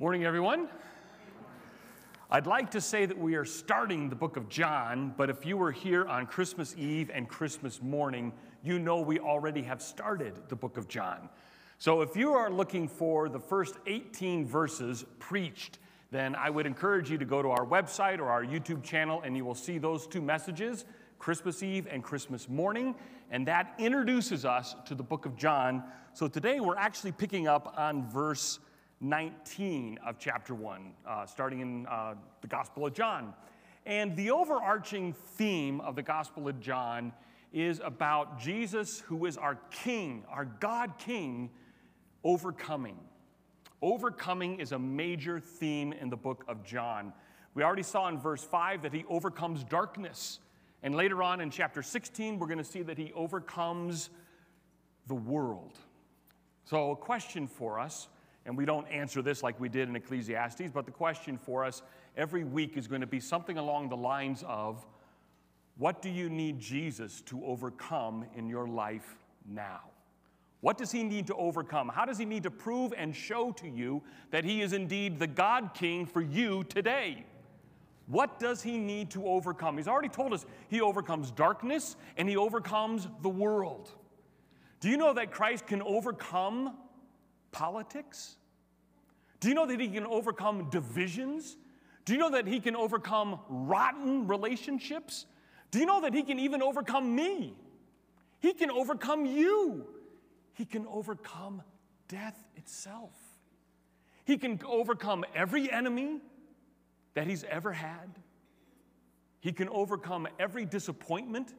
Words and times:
Morning, 0.00 0.24
everyone. 0.24 0.68
I'd 2.30 2.46
like 2.46 2.70
to 2.70 2.80
say 2.80 3.04
that 3.04 3.18
we 3.18 3.34
are 3.34 3.44
starting 3.44 4.08
the 4.08 4.14
book 4.14 4.36
of 4.36 4.48
John, 4.48 5.12
but 5.16 5.28
if 5.28 5.44
you 5.44 5.56
were 5.56 5.72
here 5.72 6.06
on 6.06 6.24
Christmas 6.24 6.72
Eve 6.78 7.10
and 7.12 7.28
Christmas 7.28 7.82
morning, 7.82 8.32
you 8.62 8.78
know 8.78 9.00
we 9.00 9.18
already 9.18 9.60
have 9.62 9.82
started 9.82 10.34
the 10.48 10.54
book 10.54 10.76
of 10.76 10.86
John. 10.86 11.28
So 11.78 12.00
if 12.00 12.14
you 12.14 12.32
are 12.32 12.48
looking 12.48 12.86
for 12.86 13.28
the 13.28 13.40
first 13.40 13.74
18 13.88 14.46
verses 14.46 15.04
preached, 15.18 15.80
then 16.12 16.36
I 16.36 16.48
would 16.48 16.64
encourage 16.64 17.10
you 17.10 17.18
to 17.18 17.24
go 17.24 17.42
to 17.42 17.48
our 17.48 17.66
website 17.66 18.20
or 18.20 18.28
our 18.28 18.44
YouTube 18.44 18.84
channel 18.84 19.22
and 19.24 19.36
you 19.36 19.44
will 19.44 19.56
see 19.56 19.78
those 19.78 20.06
two 20.06 20.22
messages 20.22 20.84
Christmas 21.18 21.60
Eve 21.64 21.88
and 21.90 22.04
Christmas 22.04 22.48
morning. 22.48 22.94
And 23.32 23.44
that 23.48 23.74
introduces 23.78 24.44
us 24.44 24.76
to 24.86 24.94
the 24.94 25.02
book 25.02 25.26
of 25.26 25.36
John. 25.36 25.82
So 26.14 26.28
today 26.28 26.60
we're 26.60 26.76
actually 26.76 27.10
picking 27.10 27.48
up 27.48 27.74
on 27.76 28.08
verse 28.08 28.60
19 29.00 29.98
of 30.04 30.18
chapter 30.18 30.54
1, 30.54 30.92
uh, 31.06 31.26
starting 31.26 31.60
in 31.60 31.86
uh, 31.86 32.14
the 32.40 32.48
Gospel 32.48 32.86
of 32.86 32.94
John. 32.94 33.32
And 33.86 34.16
the 34.16 34.30
overarching 34.30 35.12
theme 35.12 35.80
of 35.80 35.94
the 35.94 36.02
Gospel 36.02 36.48
of 36.48 36.60
John 36.60 37.12
is 37.52 37.80
about 37.82 38.40
Jesus, 38.40 39.00
who 39.00 39.26
is 39.26 39.36
our 39.36 39.56
King, 39.70 40.24
our 40.28 40.44
God 40.44 40.98
King, 40.98 41.50
overcoming. 42.24 42.98
Overcoming 43.80 44.58
is 44.58 44.72
a 44.72 44.78
major 44.78 45.38
theme 45.38 45.92
in 45.92 46.10
the 46.10 46.16
book 46.16 46.44
of 46.48 46.64
John. 46.64 47.12
We 47.54 47.62
already 47.62 47.84
saw 47.84 48.08
in 48.08 48.18
verse 48.18 48.42
5 48.42 48.82
that 48.82 48.92
he 48.92 49.04
overcomes 49.08 49.64
darkness. 49.64 50.40
And 50.82 50.94
later 50.94 51.22
on 51.22 51.40
in 51.40 51.50
chapter 51.50 51.82
16, 51.82 52.38
we're 52.38 52.46
going 52.46 52.58
to 52.58 52.64
see 52.64 52.82
that 52.82 52.98
he 52.98 53.12
overcomes 53.14 54.10
the 55.06 55.14
world. 55.14 55.78
So, 56.64 56.90
a 56.90 56.96
question 56.96 57.46
for 57.46 57.78
us 57.78 58.08
and 58.48 58.56
we 58.56 58.64
don't 58.64 58.88
answer 58.88 59.20
this 59.20 59.42
like 59.42 59.60
we 59.60 59.68
did 59.68 59.90
in 59.90 59.94
Ecclesiastes, 59.94 60.70
but 60.72 60.86
the 60.86 60.90
question 60.90 61.36
for 61.36 61.66
us 61.66 61.82
every 62.16 62.44
week 62.44 62.78
is 62.78 62.88
going 62.88 63.02
to 63.02 63.06
be 63.06 63.20
something 63.20 63.58
along 63.58 63.90
the 63.90 63.96
lines 63.96 64.42
of 64.48 64.86
what 65.76 66.00
do 66.00 66.08
you 66.08 66.30
need 66.30 66.58
Jesus 66.58 67.20
to 67.26 67.44
overcome 67.44 68.24
in 68.34 68.48
your 68.48 68.66
life 68.66 69.18
now? 69.46 69.80
What 70.62 70.78
does 70.78 70.90
he 70.90 71.02
need 71.02 71.26
to 71.26 71.34
overcome? 71.34 71.90
How 71.90 72.06
does 72.06 72.16
he 72.16 72.24
need 72.24 72.42
to 72.44 72.50
prove 72.50 72.94
and 72.96 73.14
show 73.14 73.52
to 73.52 73.68
you 73.68 74.02
that 74.30 74.44
he 74.44 74.62
is 74.62 74.72
indeed 74.72 75.18
the 75.18 75.26
God 75.26 75.74
King 75.74 76.06
for 76.06 76.22
you 76.22 76.64
today? 76.64 77.26
What 78.06 78.40
does 78.40 78.62
he 78.62 78.78
need 78.78 79.10
to 79.10 79.26
overcome? 79.28 79.76
He's 79.76 79.88
already 79.88 80.08
told 80.08 80.32
us 80.32 80.46
he 80.68 80.80
overcomes 80.80 81.30
darkness 81.30 81.96
and 82.16 82.26
he 82.26 82.38
overcomes 82.38 83.08
the 83.20 83.28
world. 83.28 83.90
Do 84.80 84.88
you 84.88 84.96
know 84.96 85.12
that 85.12 85.32
Christ 85.32 85.66
can 85.66 85.82
overcome 85.82 86.74
politics? 87.52 88.36
Do 89.40 89.48
you 89.48 89.54
know 89.54 89.66
that 89.66 89.80
he 89.80 89.88
can 89.88 90.06
overcome 90.06 90.68
divisions? 90.70 91.56
Do 92.04 92.12
you 92.12 92.18
know 92.18 92.30
that 92.30 92.46
he 92.46 92.60
can 92.60 92.74
overcome 92.74 93.40
rotten 93.48 94.26
relationships? 94.26 95.26
Do 95.70 95.78
you 95.78 95.86
know 95.86 96.00
that 96.00 96.14
he 96.14 96.22
can 96.22 96.38
even 96.38 96.62
overcome 96.62 97.14
me? 97.14 97.54
He 98.40 98.52
can 98.52 98.70
overcome 98.70 99.26
you. 99.26 99.86
He 100.54 100.64
can 100.64 100.86
overcome 100.86 101.62
death 102.08 102.42
itself. 102.56 103.12
He 104.24 104.36
can 104.36 104.60
overcome 104.66 105.24
every 105.34 105.70
enemy 105.70 106.20
that 107.14 107.26
he's 107.26 107.44
ever 107.44 107.72
had. 107.72 108.18
He 109.40 109.52
can 109.52 109.68
overcome 109.68 110.26
every 110.38 110.64
disappointment 110.64 111.54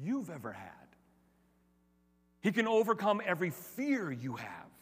you've 0.00 0.30
ever 0.30 0.52
had. 0.52 0.70
He 2.40 2.52
can 2.52 2.66
overcome 2.68 3.20
every 3.24 3.50
fear 3.50 4.12
you 4.12 4.36
have. 4.36 4.75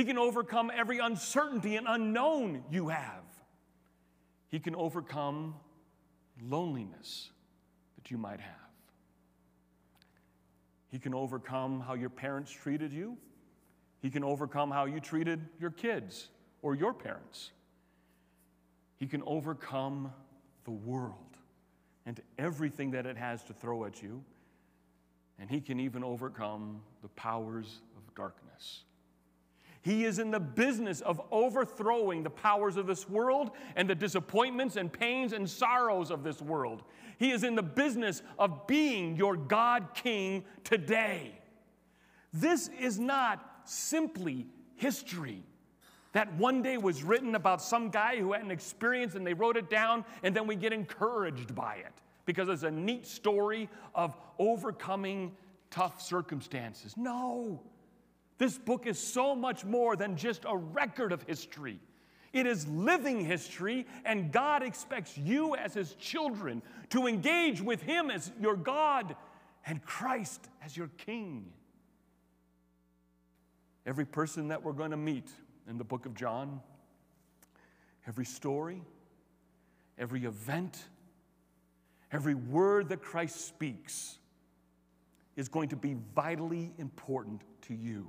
He 0.00 0.06
can 0.06 0.16
overcome 0.16 0.72
every 0.74 0.98
uncertainty 0.98 1.76
and 1.76 1.86
unknown 1.86 2.64
you 2.70 2.88
have. 2.88 3.22
He 4.48 4.58
can 4.58 4.74
overcome 4.74 5.56
loneliness 6.42 7.28
that 7.96 8.10
you 8.10 8.16
might 8.16 8.40
have. 8.40 8.54
He 10.88 10.98
can 10.98 11.12
overcome 11.12 11.80
how 11.80 11.92
your 11.92 12.08
parents 12.08 12.50
treated 12.50 12.94
you. 12.94 13.18
He 14.00 14.08
can 14.08 14.24
overcome 14.24 14.70
how 14.70 14.86
you 14.86 15.00
treated 15.00 15.38
your 15.60 15.70
kids 15.70 16.30
or 16.62 16.74
your 16.74 16.94
parents. 16.94 17.50
He 18.96 19.06
can 19.06 19.22
overcome 19.26 20.14
the 20.64 20.70
world 20.70 21.36
and 22.06 22.22
everything 22.38 22.92
that 22.92 23.04
it 23.04 23.18
has 23.18 23.44
to 23.44 23.52
throw 23.52 23.84
at 23.84 24.02
you. 24.02 24.24
And 25.38 25.50
he 25.50 25.60
can 25.60 25.78
even 25.78 26.02
overcome 26.02 26.80
the 27.02 27.08
powers 27.08 27.82
of 27.98 28.14
darkness. 28.14 28.84
He 29.82 30.04
is 30.04 30.18
in 30.18 30.30
the 30.30 30.40
business 30.40 31.00
of 31.00 31.20
overthrowing 31.30 32.22
the 32.22 32.30
powers 32.30 32.76
of 32.76 32.86
this 32.86 33.08
world 33.08 33.50
and 33.76 33.88
the 33.88 33.94
disappointments 33.94 34.76
and 34.76 34.92
pains 34.92 35.32
and 35.32 35.48
sorrows 35.48 36.10
of 36.10 36.22
this 36.22 36.42
world. 36.42 36.82
He 37.18 37.30
is 37.30 37.44
in 37.44 37.54
the 37.54 37.62
business 37.62 38.22
of 38.38 38.66
being 38.66 39.16
your 39.16 39.36
God 39.36 39.88
King 39.94 40.44
today. 40.64 41.32
This 42.32 42.68
is 42.78 42.98
not 42.98 43.62
simply 43.64 44.46
history 44.76 45.42
that 46.12 46.32
one 46.34 46.60
day 46.60 46.76
was 46.76 47.02
written 47.02 47.34
about 47.34 47.62
some 47.62 47.88
guy 47.88 48.16
who 48.18 48.32
had 48.32 48.42
an 48.42 48.50
experience 48.50 49.14
and 49.14 49.26
they 49.26 49.34
wrote 49.34 49.56
it 49.56 49.70
down 49.70 50.04
and 50.22 50.34
then 50.34 50.46
we 50.46 50.56
get 50.56 50.72
encouraged 50.72 51.54
by 51.54 51.76
it 51.76 51.92
because 52.26 52.48
it's 52.48 52.64
a 52.64 52.70
neat 52.70 53.06
story 53.06 53.68
of 53.94 54.16
overcoming 54.38 55.32
tough 55.70 56.02
circumstances. 56.02 56.96
No. 56.96 57.62
This 58.40 58.56
book 58.56 58.86
is 58.86 58.98
so 58.98 59.36
much 59.36 59.66
more 59.66 59.96
than 59.96 60.16
just 60.16 60.46
a 60.48 60.56
record 60.56 61.12
of 61.12 61.22
history. 61.24 61.78
It 62.32 62.46
is 62.46 62.66
living 62.68 63.22
history, 63.22 63.86
and 64.02 64.32
God 64.32 64.62
expects 64.62 65.18
you 65.18 65.56
as 65.56 65.74
His 65.74 65.92
children 65.96 66.62
to 66.88 67.06
engage 67.06 67.60
with 67.60 67.82
Him 67.82 68.10
as 68.10 68.32
your 68.40 68.56
God 68.56 69.14
and 69.66 69.84
Christ 69.84 70.48
as 70.64 70.74
your 70.74 70.88
King. 70.96 71.52
Every 73.84 74.06
person 74.06 74.48
that 74.48 74.64
we're 74.64 74.72
going 74.72 74.92
to 74.92 74.96
meet 74.96 75.28
in 75.68 75.76
the 75.76 75.84
book 75.84 76.06
of 76.06 76.14
John, 76.14 76.62
every 78.06 78.24
story, 78.24 78.80
every 79.98 80.24
event, 80.24 80.78
every 82.10 82.34
word 82.34 82.88
that 82.88 83.02
Christ 83.02 83.46
speaks 83.46 84.18
is 85.36 85.50
going 85.50 85.68
to 85.68 85.76
be 85.76 85.94
vitally 86.14 86.72
important 86.78 87.42
to 87.68 87.74
you 87.74 88.08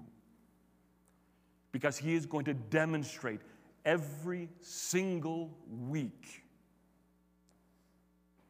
because 1.71 1.97
he 1.97 2.15
is 2.15 2.25
going 2.25 2.45
to 2.45 2.53
demonstrate 2.53 3.39
every 3.85 4.49
single 4.61 5.51
week 5.87 6.43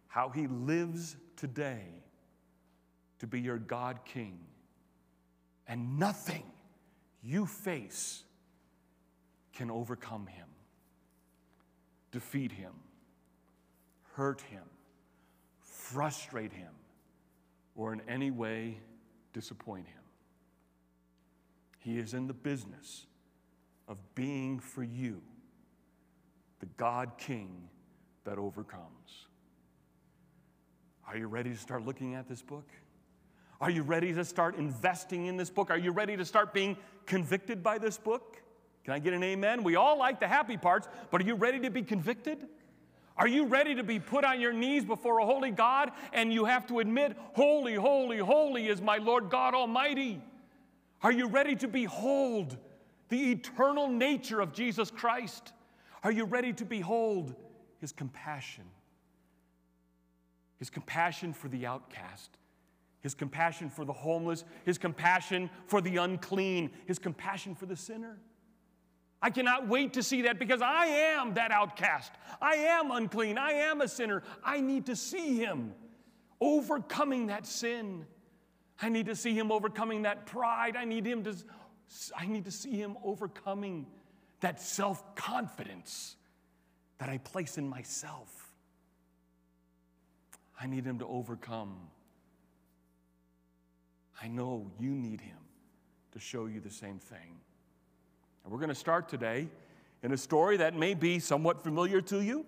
how 0.08 0.30
he 0.30 0.48
lives 0.48 1.16
today 1.38 1.86
to 3.20 3.28
be 3.28 3.40
your 3.40 3.58
God 3.58 4.00
King. 4.04 4.40
And 5.68 5.98
nothing 6.00 6.44
you 7.24 7.46
face 7.46 8.24
can 9.54 9.72
overcome 9.72 10.28
him, 10.28 10.48
defeat 12.12 12.52
him, 12.52 12.74
hurt 14.16 14.42
him, 14.42 14.64
frustrate 15.62 16.52
him, 16.52 16.72
or 17.76 17.94
in 17.94 18.02
any 18.08 18.32
way 18.32 18.80
disappoint 19.34 19.88
him. 19.88 20.04
He 21.80 21.98
is 21.98 22.14
in 22.14 22.28
the 22.28 22.34
business 22.34 23.06
of 23.92 23.98
being 24.16 24.58
for 24.58 24.84
you 24.84 25.22
the 26.62 26.66
God 26.78 27.12
King 27.18 27.68
that 28.24 28.38
overcomes. 28.38 29.28
Are 31.06 31.18
you 31.18 31.28
ready 31.28 31.50
to 31.50 31.58
start 31.58 31.86
looking 31.86 32.16
at 32.16 32.30
this 32.30 32.42
book? 32.42 32.70
Are 33.60 33.70
you 33.70 33.84
ready 33.84 34.14
to 34.14 34.24
start 34.24 34.56
investing 34.56 35.26
in 35.26 35.36
this 35.36 35.50
book? 35.50 35.70
Are 35.70 35.78
you 35.78 35.92
ready 35.92 36.16
to 36.16 36.24
start 36.24 36.54
being 36.54 36.78
convicted 37.06 37.62
by 37.62 37.80
this 37.80 37.98
book? 37.98 38.42
Can 38.86 38.94
I 38.94 39.00
get 39.00 39.14
an 39.14 39.24
amen? 39.24 39.62
We 39.62 39.76
all 39.76 40.00
like 40.00 40.22
the 40.22 40.28
happy 40.28 40.56
parts, 40.56 40.88
but 41.12 41.22
are 41.22 41.26
you 41.26 41.36
ready 41.36 41.60
to 41.60 41.70
be 41.70 41.82
convicted? 41.82 42.38
Are 43.18 43.28
you 43.28 43.46
ready 43.46 43.76
to 43.76 43.84
be 43.84 44.00
put 44.00 44.24
on 44.24 44.40
your 44.40 44.54
knees 44.54 44.86
before 44.86 45.20
a 45.20 45.26
holy 45.26 45.52
God 45.52 45.92
and 46.14 46.32
you 46.32 46.46
have 46.46 46.66
to 46.68 46.80
admit, 46.80 47.18
Holy, 47.34 47.76
holy, 47.76 48.20
holy 48.20 48.70
is 48.70 48.82
my 48.82 48.98
Lord 48.98 49.30
God 49.30 49.54
Almighty? 49.54 50.22
Are 51.04 51.12
you 51.12 51.28
ready 51.28 51.56
to 51.58 51.68
behold 51.68 52.58
the 53.12 53.32
eternal 53.32 53.90
nature 53.90 54.40
of 54.40 54.54
Jesus 54.54 54.90
Christ? 54.90 55.52
Are 56.02 56.12
you 56.12 56.24
ready 56.24 56.54
to 56.54 56.66
behold 56.66 57.36
his 57.80 57.92
compassion? 57.92 58.64
His 60.58 60.70
compassion 60.70 61.34
for 61.34 61.50
the 61.50 61.66
outcast, 61.66 62.38
his 63.02 63.14
compassion 63.14 63.70
for 63.70 63.84
the 63.84 63.94
homeless, 63.94 64.46
his 64.64 64.78
compassion 64.78 65.50
for 65.68 65.82
the 65.82 65.98
unclean, 65.98 66.72
his 66.86 67.00
compassion 67.00 67.54
for 67.54 67.66
the 67.66 67.76
sinner. 67.76 68.18
I 69.22 69.30
cannot 69.30 69.68
wait 69.68 69.94
to 69.94 70.04
see 70.04 70.24
that 70.24 70.40
because 70.40 70.62
I 70.62 70.86
am 70.86 71.34
that 71.34 71.52
outcast. 71.52 72.14
I 72.42 72.56
am 72.56 72.92
unclean. 72.92 73.38
I 73.38 73.52
am 73.52 73.82
a 73.82 73.88
sinner. 73.88 74.24
I 74.44 74.62
need 74.62 74.86
to 74.86 74.96
see 74.96 75.38
him 75.38 75.74
overcoming 76.40 77.28
that 77.28 77.46
sin. 77.46 78.06
I 78.82 78.90
need 78.90 79.08
to 79.08 79.16
see 79.16 79.34
him 79.34 79.52
overcoming 79.52 80.04
that 80.04 80.26
pride. 80.26 80.76
I 80.76 80.86
need 80.86 81.06
him 81.06 81.24
to 81.26 81.36
I 82.18 82.26
need 82.26 82.46
to 82.46 82.52
see 82.52 82.72
him 82.72 82.98
overcoming 83.04 83.86
that 84.42 84.60
self 84.62 85.16
confidence 85.16 86.16
that 86.98 87.10
I 87.10 87.18
place 87.18 87.58
in 87.58 87.68
myself. 87.68 88.52
I 90.62 90.68
need 90.68 90.86
Him 90.86 91.00
to 91.00 91.08
overcome. 91.08 91.76
I 94.22 94.28
know 94.28 94.70
you 94.80 94.92
need 94.92 95.22
Him 95.22 95.38
to 96.12 96.20
show 96.20 96.46
you 96.46 96.60
the 96.60 96.70
same 96.70 97.00
thing. 97.00 97.40
And 98.44 98.52
we're 98.52 98.60
going 98.60 98.70
to 98.70 98.76
start 98.76 99.10
today 99.10 99.48
in 100.04 100.12
a 100.12 100.18
story 100.18 100.58
that 100.58 100.76
may 100.76 100.94
be 100.94 101.18
somewhat 101.18 101.64
familiar 101.64 102.02
to 102.02 102.22
you. 102.22 102.46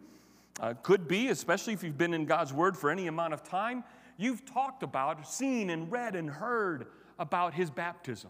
Uh, 0.60 0.76
could 0.84 1.08
be, 1.08 1.30
especially 1.30 1.74
if 1.74 1.84
you've 1.84 1.98
been 1.98 2.14
in 2.14 2.26
God's 2.26 2.54
Word 2.54 2.78
for 2.78 2.92
any 2.92 3.08
amount 3.08 3.34
of 3.34 3.44
time. 3.44 3.84
You've 4.18 4.46
talked 4.46 4.84
about, 4.84 5.28
seen, 5.28 5.72
and 5.72 5.92
read 5.92 6.16
and 6.16 6.30
heard 6.30 6.86
about 7.18 7.56
His 7.56 7.72
baptism 7.72 8.30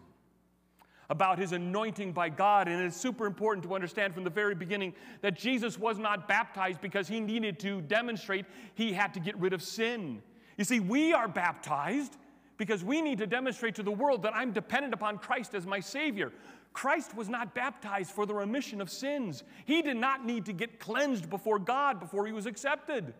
about 1.10 1.38
his 1.38 1.52
anointing 1.52 2.14
by 2.14 2.30
God. 2.30 2.68
And 2.68 2.82
it's 2.82 2.98
super 2.98 3.26
important 3.26 3.64
to 3.66 3.76
understand 3.76 4.14
from 4.14 4.24
the 4.24 4.30
very 4.30 4.56
beginning 4.56 4.94
that 5.22 5.38
Jesus 5.38 5.78
was 5.78 5.98
not 5.98 6.28
baptized 6.28 6.82
because 6.82 7.08
he 7.08 7.20
needed 7.20 7.60
to 7.60 7.82
demonstrate 7.82 8.46
he 8.76 8.94
had 8.94 9.14
to 9.14 9.20
get 9.20 9.38
rid 9.38 9.54
of 9.54 9.62
sin. 9.62 10.22
You 10.58 10.64
see, 10.64 10.80
we 10.80 11.14
are 11.14 11.28
baptized 11.28 12.18
because 12.58 12.84
we 12.84 13.02
need 13.02 13.18
to 13.18 13.28
demonstrate 13.28 13.76
to 13.76 13.84
the 13.84 13.92
world 13.92 14.24
that 14.24 14.36
I'm 14.36 14.52
dependent 14.52 14.94
upon 14.94 15.18
Christ 15.18 15.54
as 15.56 15.66
my 15.66 15.80
Savior. 15.80 16.32
Christ 16.72 17.16
was 17.16 17.30
not 17.30 17.54
baptized 17.54 18.12
for 18.12 18.26
the 18.26 18.34
remission 18.34 18.82
of 18.82 18.90
sins. 18.90 19.44
He 19.66 19.82
did 19.82 19.98
not 19.98 20.26
need 20.26 20.46
to 20.46 20.54
get 20.54 20.80
cleansed 20.80 21.30
before 21.30 21.60
God 21.60 22.00
before 22.00 22.26
he 22.26 22.32
was 22.32 22.46
accepted 22.46 23.14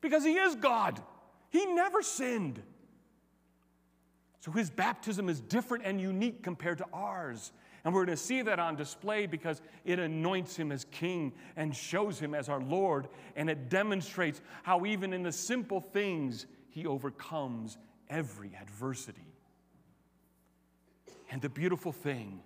because 0.00 0.24
he 0.24 0.36
is 0.36 0.54
God. 0.54 1.00
He 1.50 1.66
never 1.66 2.02
sinned. 2.02 2.62
So 4.40 4.52
his 4.52 4.70
baptism 4.70 5.28
is 5.28 5.40
different 5.40 5.84
and 5.84 6.00
unique 6.00 6.42
compared 6.42 6.78
to 6.78 6.86
ours. 6.92 7.52
And 7.84 7.94
we're 7.94 8.04
going 8.04 8.16
to 8.16 8.22
see 8.22 8.42
that 8.42 8.58
on 8.58 8.76
display 8.76 9.26
because 9.26 9.60
it 9.84 9.98
anoints 9.98 10.56
him 10.56 10.72
as 10.72 10.84
king 10.90 11.32
and 11.56 11.74
shows 11.74 12.18
him 12.18 12.34
as 12.34 12.48
our 12.48 12.60
Lord. 12.60 13.08
And 13.36 13.48
it 13.50 13.68
demonstrates 13.68 14.40
how, 14.62 14.86
even 14.86 15.12
in 15.12 15.22
the 15.22 15.32
simple 15.32 15.80
things, 15.80 16.46
he 16.68 16.86
overcomes 16.86 17.78
every 18.08 18.52
adversity. 18.60 19.34
And 21.30 21.42
the 21.42 21.48
beautiful 21.48 21.92
thing, 21.92 22.40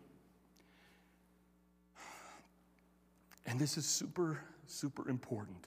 and 3.46 3.58
this 3.60 3.76
is 3.76 3.86
super, 3.86 4.40
super 4.66 5.08
important, 5.08 5.66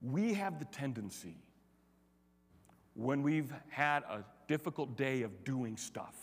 we 0.00 0.34
have 0.34 0.58
the 0.58 0.64
tendency 0.66 1.36
when 3.00 3.22
we've 3.22 3.52
had 3.68 4.02
a 4.04 4.24
difficult 4.46 4.96
day 4.96 5.22
of 5.22 5.44
doing 5.44 5.76
stuff 5.76 6.14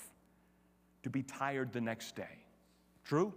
to 1.03 1.09
be 1.09 1.23
tired 1.23 1.73
the 1.73 1.81
next 1.81 2.15
day. 2.15 2.43
True? 3.03 3.33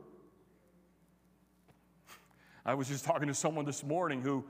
I 2.66 2.74
was 2.74 2.88
just 2.88 3.04
talking 3.04 3.28
to 3.28 3.34
someone 3.34 3.64
this 3.64 3.82
morning 3.82 4.20
who 4.20 4.44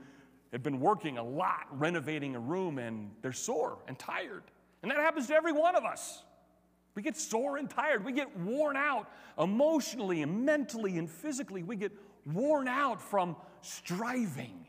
had 0.51 0.63
been 0.63 0.79
working 0.79 1.17
a 1.17 1.23
lot 1.23 1.67
renovating 1.71 2.35
a 2.35 2.39
room 2.39 2.77
and 2.77 3.11
they're 3.21 3.31
sore 3.31 3.77
and 3.87 3.97
tired. 3.97 4.43
And 4.81 4.91
that 4.91 4.97
happens 4.97 5.27
to 5.27 5.33
every 5.35 5.53
one 5.53 5.75
of 5.75 5.85
us. 5.85 6.23
We 6.95 7.01
get 7.01 7.15
sore 7.15 7.57
and 7.57 7.69
tired. 7.69 8.03
We 8.03 8.11
get 8.11 8.37
worn 8.37 8.75
out 8.75 9.09
emotionally 9.39 10.21
and 10.21 10.45
mentally 10.45 10.97
and 10.97 11.09
physically. 11.09 11.63
We 11.63 11.77
get 11.77 11.93
worn 12.25 12.67
out 12.67 13.01
from 13.01 13.37
striving. 13.61 14.67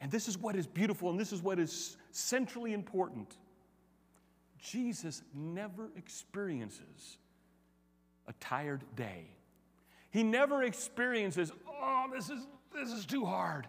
And 0.00 0.10
this 0.10 0.28
is 0.28 0.38
what 0.38 0.54
is 0.54 0.66
beautiful 0.66 1.10
and 1.10 1.18
this 1.18 1.32
is 1.32 1.42
what 1.42 1.58
is 1.58 1.96
centrally 2.12 2.72
important. 2.72 3.36
Jesus 4.58 5.22
never 5.34 5.90
experiences 5.96 7.18
a 8.28 8.32
tired 8.34 8.84
day. 8.94 9.26
He 10.10 10.22
never 10.22 10.62
experiences, 10.62 11.50
oh, 11.68 12.06
this 12.14 12.30
is, 12.30 12.46
this 12.72 12.90
is 12.90 13.06
too 13.06 13.24
hard. 13.24 13.66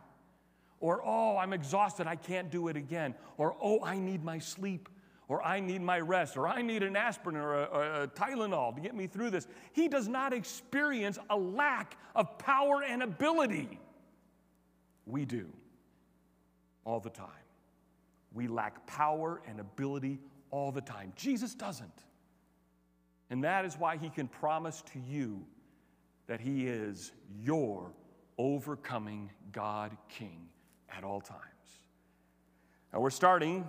Or, 0.79 1.01
oh, 1.03 1.37
I'm 1.37 1.53
exhausted, 1.53 2.07
I 2.07 2.17
can't 2.17 2.51
do 2.51 2.67
it 2.67 2.75
again. 2.75 3.15
Or, 3.37 3.55
oh, 3.61 3.83
I 3.83 3.97
need 3.97 4.23
my 4.23 4.39
sleep. 4.39 4.89
Or, 5.29 5.41
I 5.41 5.61
need 5.61 5.81
my 5.81 6.01
rest. 6.01 6.35
Or, 6.35 6.47
I 6.47 6.61
need 6.61 6.83
an 6.83 6.97
aspirin 6.97 7.37
or 7.37 7.53
a, 7.53 7.63
or 7.63 7.83
a 8.03 8.07
Tylenol 8.09 8.75
to 8.75 8.81
get 8.81 8.93
me 8.93 9.07
through 9.07 9.29
this. 9.29 9.47
He 9.71 9.87
does 9.87 10.09
not 10.09 10.33
experience 10.33 11.17
a 11.29 11.37
lack 11.37 11.97
of 12.13 12.37
power 12.37 12.83
and 12.83 13.01
ability. 13.01 13.79
We 15.05 15.23
do 15.23 15.47
all 16.85 16.99
the 16.99 17.09
time. 17.09 17.29
We 18.33 18.47
lack 18.47 18.85
power 18.87 19.41
and 19.47 19.59
ability 19.59 20.19
all 20.51 20.71
the 20.71 20.81
time. 20.81 21.13
Jesus 21.15 21.55
doesn't. 21.55 22.03
And 23.29 23.43
that 23.43 23.65
is 23.65 23.75
why 23.75 23.97
he 23.97 24.09
can 24.09 24.27
promise 24.27 24.83
to 24.93 24.99
you 24.99 25.45
that 26.27 26.39
he 26.39 26.67
is 26.67 27.11
your 27.41 27.91
overcoming 28.37 29.31
God 29.51 29.95
King 30.09 30.47
at 30.95 31.03
all 31.03 31.21
times. 31.21 31.41
Now 32.91 32.99
we're 32.99 33.09
starting 33.09 33.65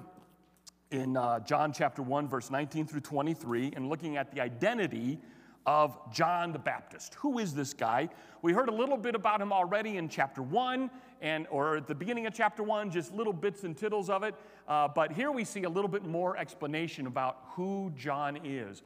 in 0.90 1.16
uh, 1.16 1.40
John 1.40 1.72
chapter 1.72 2.02
1, 2.02 2.28
verse 2.28 2.50
19 2.50 2.86
through 2.86 3.00
23, 3.00 3.72
and 3.74 3.88
looking 3.88 4.16
at 4.16 4.32
the 4.34 4.40
identity 4.40 5.18
of 5.66 5.98
John 6.12 6.52
the 6.52 6.58
Baptist. 6.58 7.14
Who 7.14 7.38
is 7.38 7.54
this 7.54 7.72
guy? 7.72 8.08
We 8.42 8.52
heard 8.52 8.68
a 8.68 8.74
little 8.74 8.96
bit 8.96 9.14
about 9.14 9.40
him 9.40 9.52
already 9.52 9.96
in 9.96 10.08
chapter 10.08 10.42
1 10.42 10.90
and 11.22 11.46
or 11.50 11.78
at 11.78 11.86
the 11.86 11.94
beginning 11.94 12.26
of 12.26 12.34
chapter 12.34 12.62
1, 12.62 12.90
just 12.90 13.14
little 13.14 13.32
bits 13.32 13.64
and 13.64 13.76
tittles 13.76 14.10
of 14.10 14.22
it. 14.22 14.34
Uh, 14.68 14.88
but 14.88 15.12
here 15.12 15.32
we 15.32 15.44
see 15.44 15.62
a 15.62 15.68
little 15.68 15.88
bit 15.88 16.04
more 16.04 16.36
explanation 16.36 17.06
about 17.06 17.38
who 17.50 17.92
John 17.96 18.38
is. 18.44 18.82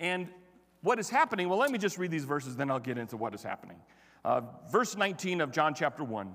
And 0.00 0.28
what 0.80 0.98
is 0.98 1.10
happening, 1.10 1.48
well, 1.48 1.58
let 1.58 1.70
me 1.70 1.78
just 1.78 1.98
read 1.98 2.10
these 2.10 2.24
verses, 2.24 2.56
then 2.56 2.70
I'll 2.70 2.80
get 2.80 2.98
into 2.98 3.16
what 3.16 3.34
is 3.34 3.42
happening. 3.42 3.76
Uh, 4.24 4.40
verse 4.70 4.96
19 4.96 5.40
of 5.40 5.52
John 5.52 5.74
chapter 5.74 6.02
1. 6.02 6.34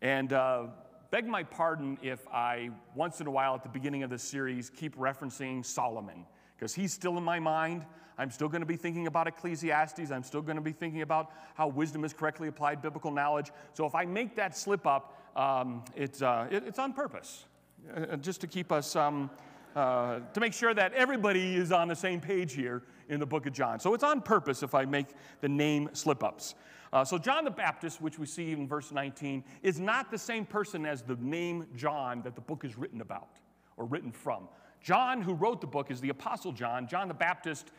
And 0.00 0.32
uh, 0.32 0.64
beg 1.10 1.26
my 1.26 1.42
pardon 1.42 1.98
if 2.02 2.26
I, 2.28 2.70
once 2.94 3.20
in 3.20 3.26
a 3.26 3.30
while 3.30 3.54
at 3.54 3.62
the 3.62 3.68
beginning 3.68 4.02
of 4.02 4.10
this 4.10 4.22
series, 4.22 4.70
keep 4.70 4.96
referencing 4.96 5.64
Solomon, 5.64 6.26
because 6.56 6.74
he's 6.74 6.92
still 6.92 7.18
in 7.18 7.24
my 7.24 7.38
mind. 7.38 7.84
I'm 8.18 8.30
still 8.30 8.48
going 8.48 8.60
to 8.60 8.66
be 8.66 8.76
thinking 8.76 9.06
about 9.06 9.26
Ecclesiastes. 9.26 10.10
I'm 10.10 10.22
still 10.22 10.42
going 10.42 10.56
to 10.56 10.62
be 10.62 10.72
thinking 10.72 11.02
about 11.02 11.32
how 11.54 11.68
wisdom 11.68 12.04
is 12.04 12.12
correctly 12.12 12.48
applied 12.48 12.82
biblical 12.82 13.10
knowledge. 13.10 13.50
So 13.72 13.86
if 13.86 13.94
I 13.94 14.04
make 14.04 14.36
that 14.36 14.56
slip 14.56 14.86
up, 14.86 15.18
um, 15.36 15.84
it's, 15.96 16.22
uh, 16.22 16.48
it, 16.50 16.64
it's 16.66 16.78
on 16.78 16.92
purpose, 16.92 17.46
uh, 17.94 18.16
just 18.16 18.40
to 18.42 18.46
keep 18.46 18.70
us, 18.70 18.94
um, 18.96 19.30
uh, 19.74 20.20
to 20.34 20.40
make 20.40 20.52
sure 20.52 20.74
that 20.74 20.92
everybody 20.92 21.56
is 21.56 21.72
on 21.72 21.88
the 21.88 21.96
same 21.96 22.20
page 22.20 22.52
here 22.52 22.82
in 23.08 23.18
the 23.18 23.26
book 23.26 23.46
of 23.46 23.52
John. 23.52 23.80
So 23.80 23.94
it's 23.94 24.04
on 24.04 24.20
purpose 24.20 24.62
if 24.62 24.74
I 24.74 24.84
make 24.84 25.06
the 25.40 25.48
name 25.48 25.88
slip 25.92 26.22
ups. 26.22 26.54
Uh, 26.92 27.02
so, 27.02 27.16
John 27.16 27.44
the 27.44 27.50
Baptist, 27.50 28.02
which 28.02 28.18
we 28.18 28.26
see 28.26 28.52
in 28.52 28.68
verse 28.68 28.92
19, 28.92 29.42
is 29.62 29.80
not 29.80 30.10
the 30.10 30.18
same 30.18 30.44
person 30.44 30.84
as 30.84 31.00
the 31.00 31.16
name 31.16 31.66
John 31.74 32.20
that 32.20 32.34
the 32.34 32.42
book 32.42 32.66
is 32.66 32.76
written 32.76 33.00
about 33.00 33.38
or 33.78 33.86
written 33.86 34.12
from. 34.12 34.46
John, 34.82 35.22
who 35.22 35.32
wrote 35.32 35.60
the 35.60 35.66
book, 35.66 35.90
is 35.90 36.00
the 36.00 36.10
Apostle 36.10 36.52
John. 36.52 36.86
John 36.86 37.08
the 37.08 37.14
Baptist 37.14 37.70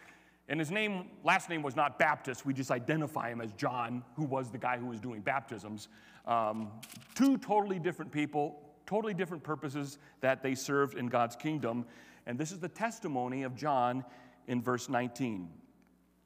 and 0.49 0.59
his 0.59 0.71
name, 0.71 1.07
last 1.23 1.49
name 1.49 1.63
was 1.63 1.75
not 1.75 1.97
Baptist. 1.97 2.45
We 2.45 2.53
just 2.53 2.71
identify 2.71 3.29
him 3.29 3.39
as 3.39 3.53
John, 3.53 4.03
who 4.15 4.25
was 4.25 4.51
the 4.51 4.57
guy 4.57 4.77
who 4.77 4.87
was 4.87 4.99
doing 4.99 5.21
baptisms. 5.21 5.87
Um, 6.25 6.69
two 7.15 7.37
totally 7.37 7.79
different 7.79 8.11
people, 8.11 8.59
totally 8.85 9.13
different 9.13 9.43
purposes 9.43 9.99
that 10.19 10.43
they 10.43 10.55
served 10.55 10.97
in 10.97 11.07
God's 11.07 11.35
kingdom. 11.35 11.85
And 12.25 12.37
this 12.37 12.51
is 12.51 12.59
the 12.59 12.67
testimony 12.67 13.43
of 13.43 13.55
John 13.55 14.03
in 14.47 14.61
verse 14.61 14.89
19. 14.89 15.49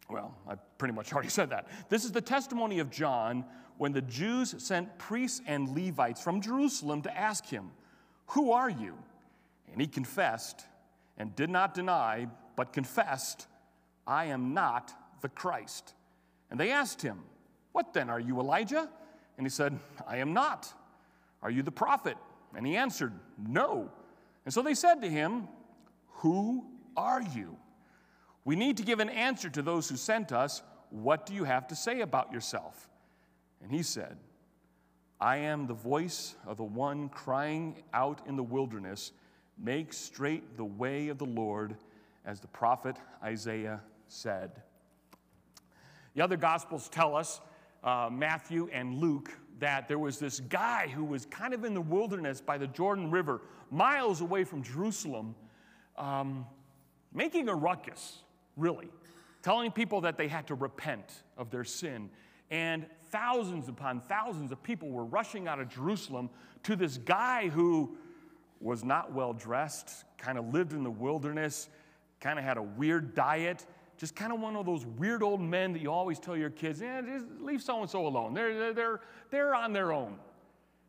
Well, 0.10 0.36
I 0.50 0.56
pretty 0.78 0.96
much 0.96 1.14
already 1.14 1.30
said 1.30 1.52
that. 1.52 1.68
This 1.90 2.04
is 2.04 2.12
the 2.12 2.22
testimony 2.22 2.80
of 2.80 2.90
John 2.90 3.46
when 3.78 3.92
the 3.92 4.02
Jews 4.02 4.56
sent 4.58 4.98
priests 4.98 5.42
and 5.46 5.70
Levites 5.70 6.22
from 6.22 6.42
Jerusalem 6.42 7.04
to 7.04 7.16
ask 7.16 7.46
him, 7.46 7.70
Who 8.28 8.52
are 8.52 8.70
you? 8.70 8.98
And 9.72 9.80
he 9.80 9.86
confessed 9.86 10.64
and 11.20 11.36
did 11.36 11.52
not 11.52 11.76
deny, 11.76 12.28
but 12.56 12.74
confessed 12.74 13.46
I 14.08 14.26
am 14.26 14.54
not 14.54 14.94
the 15.22 15.30
Christ. 15.30 15.94
And 16.50 16.60
they 16.60 16.72
asked 16.72 17.02
him, 17.02 17.20
What 17.74 17.94
then? 17.94 18.10
Are 18.10 18.20
you 18.20 18.40
Elijah? 18.40 18.90
And 19.38 19.46
he 19.46 19.50
said, 19.50 19.78
I 20.08 20.18
am 20.18 20.34
not. 20.34 20.74
Are 21.44 21.52
you 21.52 21.62
the 21.62 21.72
prophet? 21.72 22.18
And 22.56 22.66
he 22.66 22.78
answered, 22.78 23.14
No. 23.38 23.92
And 24.46 24.54
so 24.54 24.62
they 24.62 24.74
said 24.74 25.02
to 25.02 25.10
him, 25.10 25.48
Who 26.08 26.66
are 26.96 27.22
you? 27.22 27.58
We 28.46 28.56
need 28.56 28.78
to 28.78 28.84
give 28.84 29.02
an 29.02 29.10
answer 29.10 29.50
to 29.50 29.62
those 29.62 29.90
who 29.90 29.98
sent 29.98 30.32
us. 30.32 30.64
What 30.90 31.26
do 31.26 31.34
you 31.34 31.44
have 31.44 31.68
to 31.68 31.76
say 31.76 32.00
about 32.00 32.32
yourself? 32.32 32.90
And 33.62 33.72
he 33.72 33.84
said, 33.84 34.18
I 35.20 35.38
am 35.38 35.68
the 35.68 35.74
voice 35.74 36.36
of 36.46 36.58
the 36.58 36.64
one 36.64 37.10
crying 37.10 37.84
out 37.94 38.22
in 38.26 38.36
the 38.38 38.44
wilderness, 38.44 39.12
Make 39.60 39.92
straight 39.92 40.56
the 40.56 40.64
way 40.64 41.08
of 41.10 41.18
the 41.18 41.26
Lord, 41.26 41.76
as 42.26 42.40
the 42.40 42.48
prophet 42.48 42.96
Isaiah 43.24 43.82
said. 44.08 44.52
The 46.16 46.22
other 46.22 46.38
Gospels 46.38 46.90
tell 46.90 47.16
us, 47.16 47.42
uh, 47.84 48.10
Matthew 48.12 48.70
and 48.74 49.00
Luke, 49.00 49.32
that 49.60 49.88
there 49.88 50.00
was 50.00 50.20
this 50.20 50.40
guy 50.40 50.88
who 50.88 51.04
was 51.04 51.26
kind 51.26 51.54
of 51.54 51.64
in 51.64 51.74
the 51.74 51.82
wilderness 51.82 52.42
by 52.42 52.58
the 52.58 52.68
Jordan 52.68 53.12
River, 53.12 53.42
miles 53.72 54.22
away 54.22 54.44
from 54.44 54.64
Jerusalem, 54.64 55.36
um, 55.98 56.46
making 57.14 57.50
a 57.50 57.56
ruckus, 57.56 58.20
really, 58.56 58.90
telling 59.42 59.72
people 59.72 60.02
that 60.02 60.18
they 60.18 60.28
had 60.28 60.48
to 60.48 60.56
repent 60.56 61.24
of 61.38 61.50
their 61.50 61.64
sin. 61.64 62.10
And 62.50 62.86
thousands 63.10 63.68
upon 63.68 64.02
thousands 64.02 64.52
of 64.52 64.62
people 64.64 64.90
were 64.90 65.06
rushing 65.06 65.48
out 65.48 65.60
of 65.60 65.70
Jerusalem 65.70 66.30
to 66.64 66.76
this 66.76 66.98
guy 66.98 67.50
who 67.50 67.98
was 68.60 68.84
not 68.84 69.14
well 69.14 69.34
dressed, 69.34 70.06
kind 70.18 70.38
of 70.38 70.54
lived 70.54 70.74
in 70.74 70.84
the 70.84 70.92
wilderness, 70.92 71.70
kind 72.20 72.40
of 72.40 72.46
had 72.46 72.58
a 72.58 72.64
weird 72.64 73.14
diet, 73.14 73.66
just 73.98 74.16
kind 74.16 74.32
of 74.32 74.40
one 74.40 74.56
of 74.56 74.66
those 74.66 74.86
weird 74.86 75.24
old 75.24 75.42
men 75.42 75.74
that 75.74 75.82
you 75.82 75.92
always 75.92 76.20
tell 76.20 76.38
your 76.38 76.50
kids, 76.50 76.82
yeah, 76.82 77.02
just 77.02 77.26
leave 77.40 77.62
so 77.62 77.82
and 77.82 77.90
so 77.90 78.06
alone. 78.06 78.34
They're, 78.34 78.74
they're, 78.74 79.02
they're 79.32 79.56
on 79.56 79.74
their 79.74 79.92
own. 79.92 80.18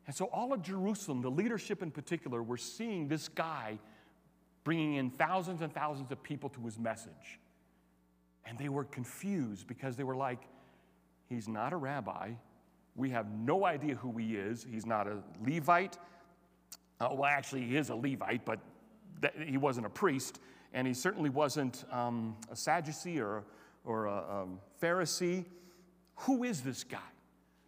And 0.06 0.14
so, 0.14 0.26
all 0.26 0.52
of 0.52 0.62
Jerusalem, 0.62 1.20
the 1.20 1.30
leadership 1.30 1.82
in 1.82 1.90
particular, 1.90 2.42
were 2.42 2.56
seeing 2.56 3.08
this 3.08 3.28
guy 3.28 3.78
bringing 4.64 4.94
in 4.94 5.10
thousands 5.10 5.60
and 5.62 5.72
thousands 5.72 6.10
of 6.12 6.22
people 6.22 6.48
to 6.50 6.60
his 6.60 6.78
message. 6.78 7.38
And 8.44 8.58
they 8.58 8.68
were 8.68 8.84
confused 8.84 9.66
because 9.66 9.96
they 9.96 10.04
were 10.04 10.16
like, 10.16 10.40
he's 11.28 11.48
not 11.48 11.72
a 11.72 11.76
rabbi. 11.76 12.32
We 12.96 13.10
have 13.10 13.30
no 13.30 13.66
idea 13.66 13.94
who 13.94 14.16
he 14.16 14.36
is. 14.36 14.66
He's 14.68 14.86
not 14.86 15.06
a 15.06 15.18
Levite. 15.46 15.98
Uh, 17.00 17.08
well, 17.12 17.26
actually, 17.26 17.64
he 17.64 17.76
is 17.76 17.90
a 17.90 17.94
Levite, 17.94 18.44
but 18.44 18.60
he 19.44 19.56
wasn't 19.56 19.86
a 19.86 19.90
priest, 19.90 20.40
and 20.72 20.86
he 20.86 20.94
certainly 20.94 21.30
wasn't 21.30 21.84
um, 21.90 22.36
a 22.50 22.56
Sadducee 22.56 23.20
or, 23.20 23.44
or 23.84 24.06
a 24.06 24.42
um, 24.42 24.60
Pharisee. 24.82 25.44
Who 26.16 26.44
is 26.44 26.62
this 26.62 26.84
guy? 26.84 26.98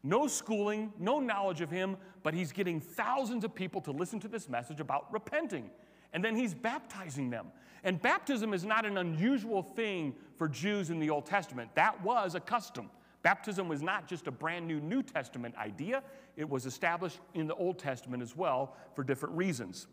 No 0.03 0.27
schooling, 0.27 0.93
no 0.99 1.21
knowledge 1.21 1.61
of 1.61 1.71
him, 1.71 1.97
but 2.23 2.35
he's 2.35 2.53
getting 2.53 2.81
thousands 2.81 3.45
of 3.45 3.55
people 3.55 3.81
to 3.83 3.91
listen 3.91 4.19
to 4.21 4.29
this 4.29 4.49
message 4.49 4.81
about 4.81 5.13
repenting. 5.13 5.71
And 6.13 6.25
then 6.25 6.35
he's 6.35 6.55
baptizing 6.55 7.31
them. 7.31 7.47
And 7.85 8.01
baptism 8.01 8.53
is 8.53 8.65
not 8.65 8.85
an 8.85 8.99
unusual 8.99 9.63
thing 9.63 10.15
for 10.37 10.49
Jews 10.49 10.91
in 10.91 10.99
the 10.99 11.11
Old 11.11 11.27
Testament, 11.27 11.71
that 11.75 12.03
was 12.03 12.35
a 12.35 12.41
custom. 12.41 12.91
Baptism 13.23 13.69
was 13.69 13.83
not 13.83 14.09
just 14.09 14.27
a 14.27 14.31
brand 14.31 14.67
new 14.67 14.81
New 14.81 15.03
Testament 15.03 15.55
idea, 15.57 16.03
it 16.37 16.49
was 16.49 16.65
established 16.65 17.21
in 17.35 17.47
the 17.47 17.55
Old 17.55 17.79
Testament 17.79 18.23
as 18.23 18.35
well 18.35 18.75
for 18.95 19.05
different 19.05 19.37
reasons. 19.37 19.87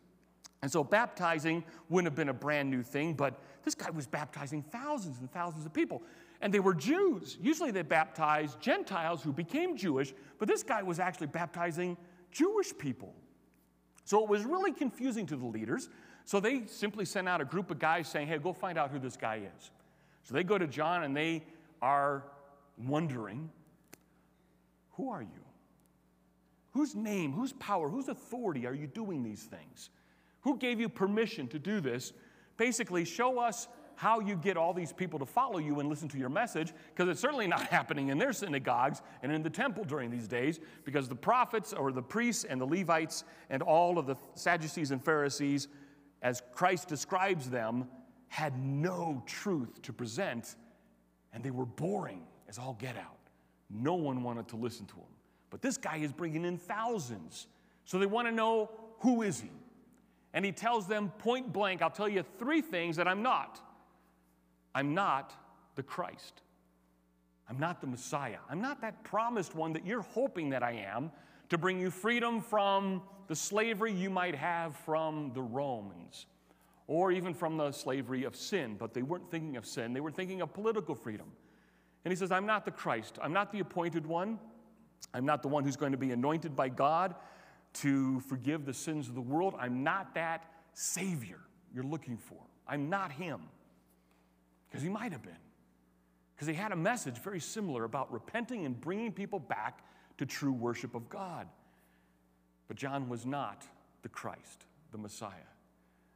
And 0.62 0.72
so 0.72 0.84
baptizing 0.84 1.64
wouldn't 1.90 2.12
have 2.12 2.16
been 2.16 2.30
a 2.30 2.34
brand 2.34 2.70
new 2.70 2.82
thing, 2.82 3.14
but 3.14 3.40
this 3.64 3.76
guy 3.76 3.90
was 3.90 4.08
baptizing 4.08 4.64
thousands 4.64 5.20
and 5.20 5.32
thousands 5.32 5.66
of 5.66 5.74
people. 5.74 6.02
And 6.42 6.54
they 6.54 6.60
were 6.60 6.74
Jews. 6.74 7.38
Usually 7.42 7.72
they 7.72 7.84
baptized 7.84 8.60
Gentiles 8.60 9.22
who 9.22 9.32
became 9.32 9.78
Jewish, 9.78 10.14
but 10.40 10.48
this 10.48 10.64
guy 10.64 10.84
was 10.84 11.00
actually 11.00 11.28
baptizing 11.28 11.98
Jewish 12.32 12.76
people. 12.78 13.14
So 14.04 14.24
it 14.24 14.30
was 14.30 14.46
really 14.46 14.72
confusing 14.72 15.26
to 15.28 15.36
the 15.36 15.46
leaders. 15.46 15.90
So 16.26 16.40
they 16.40 16.66
simply 16.66 17.06
sent 17.06 17.28
out 17.28 17.42
a 17.42 17.46
group 17.46 17.72
of 17.72 17.80
guys 17.80 18.08
saying, 18.08 18.28
hey, 18.28 18.38
go 18.38 18.54
find 18.54 18.78
out 18.78 18.92
who 18.92 19.00
this 19.00 19.18
guy 19.18 19.42
is. 19.58 19.72
So 20.24 20.34
they 20.34 20.44
go 20.44 20.58
to 20.58 20.68
John 20.68 21.04
and 21.04 21.16
they 21.16 21.44
are 21.82 22.24
wondering, 22.78 23.50
who 24.92 25.10
are 25.10 25.22
you? 25.22 25.28
Whose 26.72 26.96
name, 26.96 27.32
whose 27.32 27.54
power, 27.54 27.90
whose 27.90 28.08
authority 28.08 28.66
are 28.66 28.74
you 28.74 28.88
doing 28.88 29.24
these 29.24 29.44
things? 29.44 29.90
Who 30.48 30.56
gave 30.58 30.80
you 30.80 30.88
permission 30.88 31.50
to 31.50 31.60
do 31.60 31.82
this? 31.82 32.14
Basically, 32.56 33.04
show 33.04 33.38
us 33.38 33.68
how 33.96 34.22
you 34.22 34.38
get 34.38 34.56
all 34.56 34.74
these 34.74 34.94
people 34.94 35.20
to 35.20 35.26
follow 35.26 35.58
you 35.58 35.82
and 35.82 35.90
listen 35.90 36.08
to 36.08 36.18
your 36.18 36.30
message, 36.30 36.72
because 36.96 37.10
it's 37.10 37.20
certainly 37.20 37.48
not 37.48 37.64
happening 37.68 38.08
in 38.08 38.18
their 38.18 38.32
synagogues 38.32 39.02
and 39.24 39.30
in 39.30 39.44
the 39.44 39.50
temple 39.50 39.84
during 39.84 40.10
these 40.10 40.26
days, 40.26 40.62
because 40.86 41.10
the 41.10 41.16
prophets 41.16 41.74
or 41.74 41.92
the 41.92 42.02
priests 42.02 42.46
and 42.46 42.62
the 42.62 42.66
Levites 42.66 43.26
and 43.50 43.62
all 43.62 44.00
of 44.00 44.06
the 44.06 44.16
Sadducees 44.36 44.92
and 44.92 45.04
Pharisees, 45.04 45.68
as 46.22 46.42
Christ 46.54 46.88
describes 46.88 47.50
them, 47.50 47.90
had 48.30 48.58
no 48.58 49.22
truth 49.26 49.82
to 49.82 49.92
present, 49.92 50.56
and 51.34 51.44
they 51.44 51.52
were 51.52 51.66
boring 51.66 52.22
as 52.48 52.58
all 52.58 52.78
get 52.80 52.96
out. 52.96 53.18
No 53.70 53.96
one 53.96 54.24
wanted 54.24 54.48
to 54.48 54.56
listen 54.56 54.86
to 54.86 54.96
them. 54.96 55.14
But 55.50 55.62
this 55.62 55.76
guy 55.76 55.98
is 55.98 56.14
bringing 56.14 56.46
in 56.46 56.58
thousands. 56.58 57.48
So 57.84 58.00
they 58.00 58.06
want 58.06 58.30
to 58.30 58.34
know 58.34 58.72
who 59.00 59.24
is 59.24 59.42
he? 59.42 59.52
And 60.34 60.46
he 60.46 60.52
tells 60.52 60.88
them 60.88 61.12
point 61.20 61.52
blank, 61.52 61.82
I'll 61.82 61.90
tell 61.90 62.10
you 62.10 62.24
three 62.38 62.62
things 62.62 62.96
that 62.98 63.08
I'm 63.08 63.24
not. 63.24 63.62
I'm 64.76 64.94
not 64.94 65.34
the 65.76 65.84
Christ. 65.84 66.42
I'm 67.50 67.60
not 67.60 67.82
the 67.82 67.88
Messiah. 67.88 68.40
I'm 68.50 68.62
not 68.62 68.82
that 68.82 69.04
promised 69.04 69.56
one 69.56 69.74
that 69.74 69.86
you're 69.86 70.02
hoping 70.02 70.50
that 70.50 70.64
I 70.64 70.74
am 70.94 71.12
to 71.50 71.58
bring 71.58 71.80
you 71.80 71.90
freedom 71.90 72.42
from 72.42 73.02
the 73.28 73.36
slavery 73.36 73.94
you 73.94 74.10
might 74.10 74.36
have 74.36 74.76
from 74.76 75.32
the 75.34 75.42
Romans 75.42 76.26
or 76.88 77.12
even 77.12 77.34
from 77.34 77.58
the 77.58 77.72
slavery 77.72 78.24
of 78.24 78.36
sin. 78.36 78.76
But 78.78 78.94
they 78.94 79.02
weren't 79.02 79.30
thinking 79.32 79.58
of 79.58 79.66
sin, 79.66 79.94
they 79.94 80.02
were 80.02 80.12
thinking 80.12 80.42
of 80.42 80.54
political 80.54 80.96
freedom. 80.96 81.28
And 82.06 82.12
he 82.12 82.16
says, 82.16 82.32
I'm 82.32 82.46
not 82.46 82.64
the 82.64 82.72
Christ. 82.72 83.18
I'm 83.22 83.34
not 83.34 83.52
the 83.52 83.60
appointed 83.60 84.06
one. 84.06 84.40
I'm 85.14 85.26
not 85.26 85.42
the 85.42 85.48
one 85.48 85.64
who's 85.64 85.76
going 85.76 85.92
to 85.92 85.98
be 85.98 86.12
anointed 86.12 86.56
by 86.56 86.70
God 86.70 87.16
to 87.82 88.20
forgive 88.22 88.66
the 88.66 88.74
sins 88.74 89.08
of 89.08 89.16
the 89.16 89.22
world. 89.22 89.56
I'm 89.60 89.84
not 89.84 90.16
that 90.16 90.52
Savior 90.74 91.40
you're 91.74 91.84
looking 91.84 92.18
for. 92.18 92.40
I'm 92.68 92.90
not 92.90 93.12
Him. 93.12 93.42
Because 94.68 94.84
He 94.84 94.90
might 94.90 95.12
have 95.12 95.24
been. 95.24 95.34
Because 96.36 96.48
He 96.48 96.54
had 96.54 96.72
a 96.72 96.76
message 96.76 97.18
very 97.18 97.40
similar 97.40 97.84
about 97.84 98.12
repenting 98.12 98.66
and 98.66 98.80
bringing 98.80 99.12
people 99.12 99.40
back 99.40 99.84
to 100.18 100.26
true 100.26 100.54
worship 100.54 100.96
of 100.96 101.10
God. 101.10 101.48
But 102.68 102.78
John 102.78 103.10
was 103.10 103.26
not 103.26 103.66
the 104.02 104.10
Christ, 104.10 104.66
the 104.92 104.98
Messiah. 104.98 105.32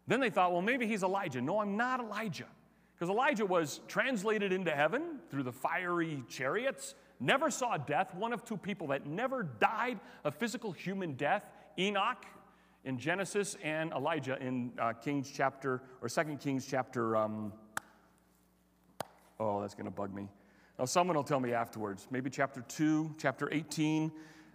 Then 0.07 0.19
they 0.19 0.29
thought, 0.29 0.51
well, 0.51 0.61
maybe 0.61 0.87
he's 0.87 1.03
Elijah. 1.03 1.41
No, 1.41 1.59
I'm 1.59 1.77
not 1.77 1.99
Elijah. 1.99 2.47
Because 2.95 3.09
Elijah 3.09 3.45
was 3.45 3.81
translated 3.87 4.51
into 4.51 4.71
heaven 4.71 5.19
through 5.29 5.43
the 5.43 5.51
fiery 5.51 6.23
chariots, 6.29 6.95
never 7.21 7.49
saw 7.49 7.77
death, 7.77 8.13
one 8.15 8.33
of 8.33 8.43
two 8.43 8.57
people 8.57 8.87
that 8.87 9.05
never 9.05 9.43
died 9.43 9.99
a 10.25 10.31
physical 10.31 10.71
human 10.71 11.13
death 11.13 11.45
Enoch 11.79 12.25
in 12.83 12.97
Genesis 12.97 13.55
and 13.63 13.91
Elijah 13.93 14.37
in 14.41 14.71
uh, 14.79 14.93
Kings 14.93 15.31
chapter, 15.33 15.81
or 16.01 16.09
Second 16.09 16.39
Kings 16.39 16.65
chapter, 16.65 17.15
um, 17.15 17.53
oh, 19.39 19.61
that's 19.61 19.75
going 19.75 19.85
to 19.85 19.91
bug 19.91 20.13
me. 20.13 20.27
Now, 20.79 20.85
someone 20.85 21.15
will 21.15 21.23
tell 21.23 21.39
me 21.39 21.53
afterwards, 21.53 22.07
maybe 22.09 22.29
chapter 22.29 22.61
2, 22.67 23.15
chapter 23.19 23.49
18, 23.51 24.11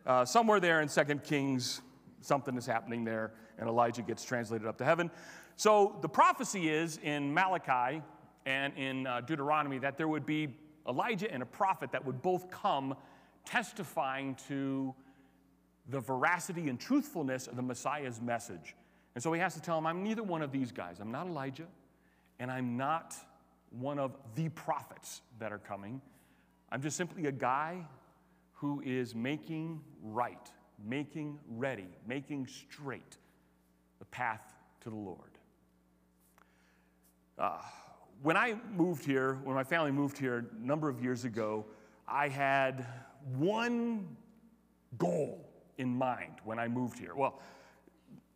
uh, 0.07 0.25
somewhere 0.25 0.59
there 0.59 0.81
in 0.81 0.89
Second 0.89 1.23
Kings, 1.23 1.83
something 2.21 2.57
is 2.57 2.67
happening 2.67 3.05
there, 3.05 3.33
and 3.59 3.69
Elijah 3.69 4.03
gets 4.03 4.25
translated 4.25 4.67
up 4.67 4.77
to 4.79 4.85
heaven. 4.85 5.11
So 5.57 5.97
the 6.03 6.09
prophecy 6.09 6.69
is 6.69 6.99
in 7.03 7.33
Malachi 7.33 8.03
and 8.45 8.73
in 8.77 9.07
uh, 9.07 9.21
Deuteronomy 9.21 9.79
that 9.79 9.97
there 9.97 10.09
would 10.09 10.27
be 10.27 10.49
Elijah 10.89 11.31
and 11.33 11.43
a 11.43 11.47
prophet 11.47 11.93
that 11.93 12.05
would 12.05 12.23
both 12.23 12.51
come 12.51 12.95
testifying 13.45 14.37
to 14.49 14.95
the 15.89 16.01
veracity 16.01 16.69
and 16.69 16.81
truthfulness 16.81 17.47
of 17.47 17.57
the 17.57 17.63
Messiah's 17.63 18.21
message. 18.21 18.75
And 19.15 19.23
so 19.23 19.33
he 19.33 19.41
has 19.41 19.55
to 19.55 19.61
tell 19.61 19.79
him, 19.79 19.87
I'm 19.87 20.03
neither 20.03 20.23
one 20.23 20.43
of 20.43 20.53
these 20.53 20.73
guys. 20.73 20.99
I'm 21.01 21.13
not 21.13 21.27
Elijah, 21.27 21.67
and 22.39 22.51
I'm 22.51 22.77
not 22.77 23.15
one 23.71 23.99
of 23.99 24.17
the 24.35 24.49
prophets 24.51 25.23
that 25.39 25.53
are 25.53 25.59
coming. 25.59 26.01
I'm 26.71 26.83
just 26.83 26.97
simply 26.97 27.27
a 27.27 27.33
guy 27.33 27.87
who 28.53 28.83
is 28.85 29.15
making 29.15 29.81
right, 30.03 30.51
making 30.85 31.39
ready, 31.49 31.89
making 32.07 32.47
straight 32.47 33.17
the 33.99 34.05
path 34.07 34.55
to 34.81 34.91
the 34.91 34.97
Lord. 34.97 35.39
Uh, 37.39 37.59
when 38.23 38.37
I 38.37 38.57
moved 38.75 39.05
here, 39.05 39.39
when 39.45 39.55
my 39.55 39.65
family 39.65 39.93
moved 39.93 40.19
here 40.19 40.39
a 40.39 40.65
number 40.65 40.89
of 40.89 41.03
years 41.03 41.25
ago, 41.25 41.65
I 42.09 42.29
had 42.29 42.87
one 43.37 44.17
goal 44.99 45.49
in 45.79 45.97
mind 45.97 46.35
when 46.45 46.59
I 46.59 46.69
moved 46.69 46.99
here. 46.99 47.15
Well, 47.15 47.41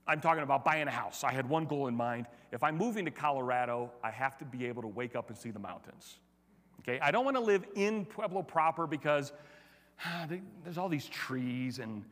I'm 0.07 0.21
talking 0.21 0.43
about 0.43 0.65
buying 0.65 0.89
a 0.89 0.91
house. 0.91 1.25
I 1.25 1.33
had 1.33 1.49
one 1.49 1.67
goal 1.67 1.87
in 1.87 1.95
mind. 1.95 2.27
If 2.53 2.63
I'm 2.63 2.77
moving 2.77 3.05
to 3.05 3.11
Colorado, 3.11 3.93
I 4.03 4.11
have 4.11 4.37
to 4.39 4.45
be 4.45 4.67
able 4.67 4.83
to 4.83 4.89
wake 4.89 5.15
up 5.15 5.29
and 5.29 5.39
see 5.39 5.51
the 5.51 5.59
mountains. 5.59 6.19
Okay? 6.81 6.99
I 7.01 7.11
don't 7.11 7.25
want 7.25 7.37
to 7.37 7.43
live 7.43 7.65
in 7.75 8.05
Pueblo 8.05 8.43
proper 8.43 8.87
because 8.87 9.33
ah, 10.05 10.27
there's 10.65 10.79
all 10.79 10.89
these 10.89 11.07
trees 11.07 11.79
and 11.79 12.05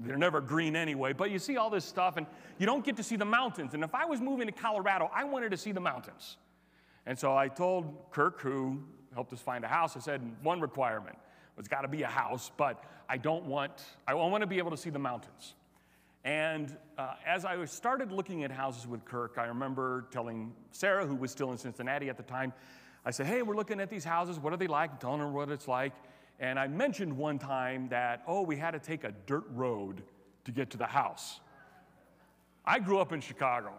they're 0.00 0.16
never 0.16 0.40
green 0.40 0.76
anyway, 0.76 1.12
but 1.12 1.30
you 1.30 1.38
see 1.38 1.56
all 1.56 1.70
this 1.70 1.84
stuff 1.84 2.16
and 2.16 2.26
you 2.58 2.66
don't 2.66 2.84
get 2.84 2.96
to 2.96 3.02
see 3.02 3.16
the 3.16 3.24
mountains. 3.24 3.74
And 3.74 3.84
if 3.84 3.94
I 3.94 4.04
was 4.04 4.20
moving 4.20 4.46
to 4.46 4.52
Colorado, 4.52 5.10
I 5.14 5.24
wanted 5.24 5.50
to 5.50 5.56
see 5.56 5.72
the 5.72 5.80
mountains. 5.80 6.36
And 7.06 7.18
so 7.18 7.36
I 7.36 7.48
told 7.48 7.94
Kirk, 8.10 8.40
who 8.40 8.82
helped 9.14 9.32
us 9.32 9.40
find 9.40 9.64
a 9.64 9.68
house, 9.68 9.96
I 9.96 10.00
said, 10.00 10.22
one 10.42 10.60
requirement 10.60 11.16
it's 11.58 11.68
got 11.68 11.82
to 11.82 11.88
be 11.88 12.02
a 12.02 12.08
house, 12.08 12.50
but 12.56 12.82
I 13.08 13.18
don't 13.18 13.44
want, 13.44 13.72
I 14.08 14.14
want 14.14 14.40
to 14.40 14.46
be 14.46 14.58
able 14.58 14.70
to 14.70 14.76
see 14.76 14.90
the 14.90 14.98
mountains. 14.98 15.54
And 16.24 16.76
uh, 16.96 17.14
as 17.26 17.44
I 17.44 17.62
started 17.66 18.12
looking 18.12 18.44
at 18.44 18.50
houses 18.50 18.86
with 18.86 19.04
Kirk, 19.04 19.34
I 19.38 19.46
remember 19.46 20.06
telling 20.10 20.52
Sarah, 20.70 21.06
who 21.06 21.14
was 21.14 21.30
still 21.30 21.50
in 21.52 21.58
Cincinnati 21.58 22.08
at 22.08 22.16
the 22.16 22.22
time, 22.22 22.52
I 23.04 23.10
said, 23.10 23.26
Hey, 23.26 23.42
we're 23.42 23.56
looking 23.56 23.80
at 23.80 23.90
these 23.90 24.04
houses. 24.04 24.38
What 24.38 24.52
are 24.52 24.56
they 24.56 24.68
like? 24.68 24.92
I'm 24.92 24.98
telling 24.98 25.20
her 25.20 25.28
what 25.28 25.50
it's 25.50 25.66
like. 25.66 25.92
And 26.42 26.58
I 26.58 26.66
mentioned 26.66 27.16
one 27.16 27.38
time 27.38 27.88
that, 27.90 28.24
oh, 28.26 28.42
we 28.42 28.56
had 28.56 28.72
to 28.72 28.80
take 28.80 29.04
a 29.04 29.12
dirt 29.26 29.44
road 29.54 30.02
to 30.44 30.50
get 30.50 30.70
to 30.70 30.76
the 30.76 30.86
house. 30.86 31.38
I 32.66 32.80
grew 32.80 32.98
up 32.98 33.12
in 33.12 33.20
Chicago. 33.20 33.72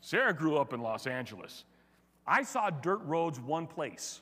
Sarah 0.00 0.32
grew 0.32 0.56
up 0.56 0.72
in 0.72 0.80
Los 0.80 1.08
Angeles. 1.08 1.64
I 2.24 2.44
saw 2.44 2.70
dirt 2.70 3.00
roads 3.04 3.40
one 3.40 3.66
place 3.66 4.20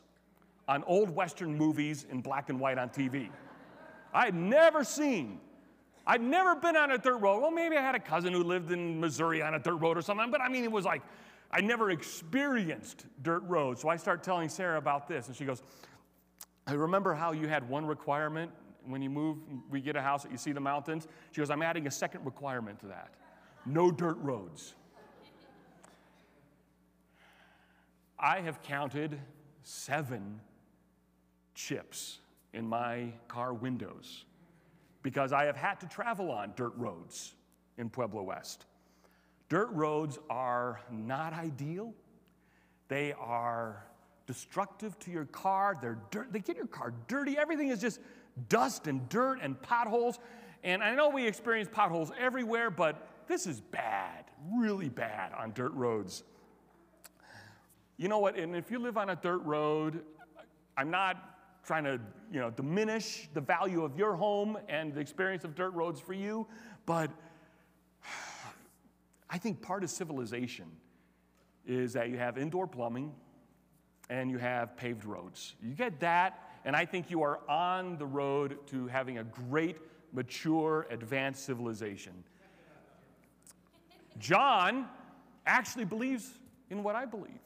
on 0.67 0.83
old 0.85 1.11
Western 1.11 1.55
movies 1.59 2.07
in 2.11 2.23
black 2.23 2.49
and 2.49 2.59
white 2.59 2.79
on 2.79 2.89
TV. 2.89 3.29
I 4.15 4.25
had 4.25 4.35
never 4.35 4.83
seen, 4.83 5.39
I'd 6.07 6.23
never 6.23 6.55
been 6.55 6.77
on 6.77 6.91
a 6.91 6.97
dirt 6.97 7.19
road. 7.19 7.43
Well, 7.43 7.51
maybe 7.51 7.77
I 7.77 7.83
had 7.83 7.95
a 7.95 8.01
cousin 8.01 8.33
who 8.33 8.43
lived 8.43 8.73
in 8.73 8.99
Missouri 8.99 9.43
on 9.43 9.55
a 9.55 9.59
dirt 9.59 9.77
road 9.77 9.99
or 9.99 10.03
something, 10.03 10.31
but 10.31 10.41
I 10.41 10.49
mean, 10.49 10.65
it 10.65 10.73
was 10.73 10.87
like, 10.87 11.03
I 11.51 11.61
never 11.61 11.91
experienced 11.91 13.05
dirt 13.23 13.43
roads. 13.43 13.83
So 13.83 13.91
I 13.91 13.97
start 13.97 14.23
telling 14.23 14.49
Sarah 14.49 14.79
about 14.79 15.07
this, 15.07 15.27
and 15.27 15.37
she 15.37 15.45
goes, 15.45 15.63
I 16.67 16.73
remember 16.73 17.15
how 17.15 17.33
you 17.33 17.49
had 17.49 17.69
one 17.69 17.85
requirement 17.87 18.51
when 18.87 19.03
you 19.03 19.11
move, 19.11 19.39
we 19.71 19.81
get 19.81 19.97
a 19.97 20.03
house 20.03 20.23
that 20.23 20.33
you 20.33 20.39
see 20.39 20.53
the 20.53 20.61
mountains. 20.61 21.09
She 21.33 21.41
goes, 21.41 21.51
I'm 21.51 21.63
adding 21.63 21.87
a 21.87 21.91
second 21.91 22.25
requirement 22.25 22.81
to 22.81 22.87
that 22.87 23.15
no 23.67 23.91
dirt 23.91 24.19
roads. 24.19 24.75
I 28.19 28.41
have 28.41 28.63
counted 28.63 29.19
seven 29.63 30.41
chips 31.55 32.19
in 32.53 32.67
my 32.67 33.13
car 33.29 33.55
windows 33.55 34.25
because 35.03 35.33
I 35.33 35.45
have 35.45 35.57
had 35.57 35.81
to 35.81 35.87
travel 35.87 36.31
on 36.31 36.53
dirt 36.57 36.73
roads 36.77 37.35
in 37.77 37.91
Pueblo 37.91 38.23
West. 38.23 38.67
Dirt 39.49 39.71
roads 39.73 40.19
are 40.31 40.81
not 40.91 41.33
ideal. 41.33 41.93
They 42.89 43.13
are 43.13 43.85
destructive 44.27 44.99
to 45.01 45.11
your 45.11 45.27
car. 45.27 45.77
They're 45.81 45.99
dirt, 46.11 46.33
they 46.33 46.41
get 46.41 46.57
your 46.57 46.67
car 46.67 46.95
dirty. 47.09 47.37
Everything 47.37 47.69
is 47.69 47.81
just 47.81 48.01
dust 48.49 48.87
and 48.87 49.09
dirt 49.09 49.39
and 49.43 49.61
potholes. 49.61 50.19
And 50.63 50.83
I 50.83 50.95
know 50.95 51.11
we 51.11 51.27
experience 51.27 51.69
potholes 51.71 52.11
everywhere, 52.19 52.71
but 52.71 53.09
this 53.29 53.47
is 53.47 53.61
bad, 53.61 54.25
really 54.55 54.89
bad 54.89 55.33
on 55.33 55.53
dirt 55.53 55.73
roads. 55.75 56.25
You 57.97 58.09
know 58.09 58.19
what? 58.19 58.37
And 58.37 58.57
if 58.57 58.71
you 58.71 58.79
live 58.79 58.97
on 58.97 59.11
a 59.11 59.17
dirt 59.17 59.43
road, 59.45 60.03
I'm 60.77 60.91
not 60.91 61.35
trying 61.65 61.85
to, 61.85 62.01
you 62.33 62.41
know, 62.41 62.51
diminish 62.51 63.29
the 63.33 63.41
value 63.41 63.85
of 63.85 63.97
your 63.97 64.15
home 64.17 64.59
and 64.69 64.93
the 64.93 65.01
experience 65.01 65.45
of 65.45 65.55
dirt 65.55 65.71
roads 65.71 66.01
for 66.01 66.13
you, 66.13 66.47
but 66.87 67.11
I 69.31 69.39
think 69.39 69.63
part 69.63 69.83
of 69.83 69.91
civilization 69.91 70.67
is 71.67 71.95
that 71.95 72.11
you 72.11 72.19
have 72.19 72.37
indoor 72.37 72.67
plumbing 72.67 73.13
and 74.11 74.31
you 74.31 74.39
have 74.39 74.77
paved 74.77 75.05
roads. 75.05 75.55
You 75.63 75.75
get 75.75 76.01
that, 76.01 76.51
and 76.65 76.77
I 76.77 76.85
think 76.85 77.11
you 77.11 77.23
are 77.23 77.41
on 77.49 77.97
the 77.99 78.07
road 78.07 78.59
to 78.69 78.87
having 78.87 79.19
a 79.19 79.25
great, 79.25 79.79
mature, 80.13 80.87
advanced 80.91 81.45
civilization. 81.45 82.13
John 84.19 84.87
actually 85.47 85.85
believes 85.85 86.31
in 86.71 86.83
what 86.83 86.95
I 86.95 87.05
believe. 87.05 87.41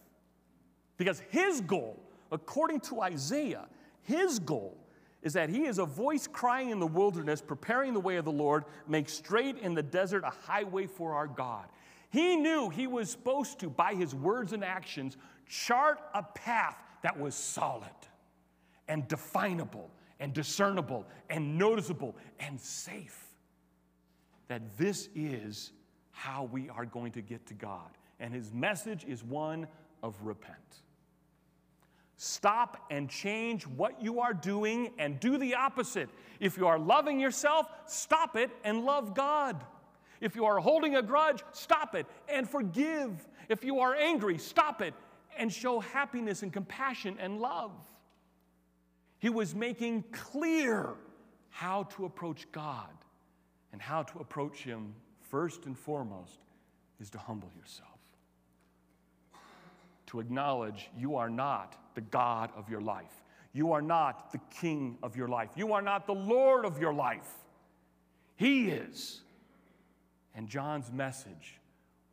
Because 0.96 1.22
his 1.30 1.60
goal, 1.60 2.02
according 2.32 2.80
to 2.80 3.02
Isaiah, 3.02 3.66
his 4.02 4.38
goal 4.38 4.76
is 5.22 5.32
that 5.32 5.48
he 5.48 5.64
is 5.64 5.78
a 5.78 5.84
voice 5.84 6.26
crying 6.26 6.70
in 6.70 6.78
the 6.78 6.86
wilderness, 6.86 7.40
preparing 7.40 7.92
the 7.92 8.00
way 8.00 8.16
of 8.16 8.24
the 8.24 8.32
Lord, 8.32 8.64
make 8.86 9.08
straight 9.08 9.58
in 9.58 9.74
the 9.74 9.82
desert 9.82 10.24
a 10.24 10.30
highway 10.30 10.86
for 10.86 11.14
our 11.14 11.26
God. 11.26 11.66
He 12.10 12.36
knew 12.36 12.70
he 12.70 12.86
was 12.86 13.10
supposed 13.10 13.58
to, 13.60 13.68
by 13.68 13.94
his 13.94 14.14
words 14.14 14.52
and 14.52 14.64
actions, 14.64 15.16
chart 15.48 16.00
a 16.14 16.22
path 16.22 16.76
that 17.02 17.18
was 17.18 17.34
solid 17.34 17.88
and 18.88 19.06
definable 19.08 19.90
and 20.20 20.32
discernible 20.32 21.06
and 21.30 21.58
noticeable 21.58 22.16
and 22.40 22.60
safe. 22.60 23.26
That 24.48 24.76
this 24.76 25.08
is 25.14 25.72
how 26.10 26.48
we 26.50 26.68
are 26.70 26.86
going 26.86 27.12
to 27.12 27.22
get 27.22 27.46
to 27.46 27.54
God. 27.54 27.90
And 28.18 28.34
his 28.34 28.52
message 28.52 29.04
is 29.04 29.22
one 29.22 29.66
of 30.02 30.16
repent. 30.22 30.56
Stop 32.16 32.84
and 32.90 33.08
change 33.08 33.64
what 33.64 34.02
you 34.02 34.18
are 34.18 34.34
doing 34.34 34.90
and 34.98 35.20
do 35.20 35.38
the 35.38 35.54
opposite. 35.54 36.08
If 36.40 36.56
you 36.56 36.66
are 36.66 36.78
loving 36.78 37.20
yourself, 37.20 37.68
stop 37.86 38.36
it 38.36 38.50
and 38.64 38.84
love 38.84 39.14
God. 39.14 39.64
If 40.20 40.34
you 40.34 40.44
are 40.46 40.58
holding 40.58 40.96
a 40.96 41.02
grudge, 41.02 41.44
stop 41.52 41.94
it 41.94 42.06
and 42.28 42.48
forgive. 42.48 43.28
If 43.48 43.62
you 43.62 43.78
are 43.78 43.94
angry, 43.94 44.36
stop 44.36 44.82
it 44.82 44.94
and 45.38 45.52
show 45.52 45.80
happiness 45.80 46.42
and 46.42 46.52
compassion 46.52 47.16
and 47.20 47.40
love. 47.40 47.72
He 49.18 49.30
was 49.30 49.54
making 49.54 50.04
clear 50.12 50.94
how 51.50 51.84
to 51.84 52.04
approach 52.04 52.46
God 52.52 52.90
and 53.72 53.80
how 53.80 54.02
to 54.02 54.18
approach 54.18 54.62
Him 54.62 54.94
first 55.30 55.66
and 55.66 55.76
foremost 55.76 56.38
is 57.00 57.10
to 57.10 57.18
humble 57.18 57.50
yourself. 57.58 57.88
To 60.06 60.20
acknowledge 60.20 60.90
you 60.96 61.16
are 61.16 61.30
not 61.30 61.76
the 61.94 62.00
God 62.00 62.50
of 62.56 62.68
your 62.68 62.80
life. 62.80 63.22
You 63.52 63.72
are 63.72 63.82
not 63.82 64.32
the 64.32 64.40
king 64.60 64.98
of 65.02 65.16
your 65.16 65.28
life. 65.28 65.50
You 65.56 65.72
are 65.72 65.82
not 65.82 66.06
the 66.06 66.14
Lord 66.14 66.64
of 66.64 66.80
your 66.80 66.94
life. 66.94 67.28
He 68.36 68.68
is. 68.68 69.22
And 70.34 70.48
John's 70.48 70.92
message 70.92 71.58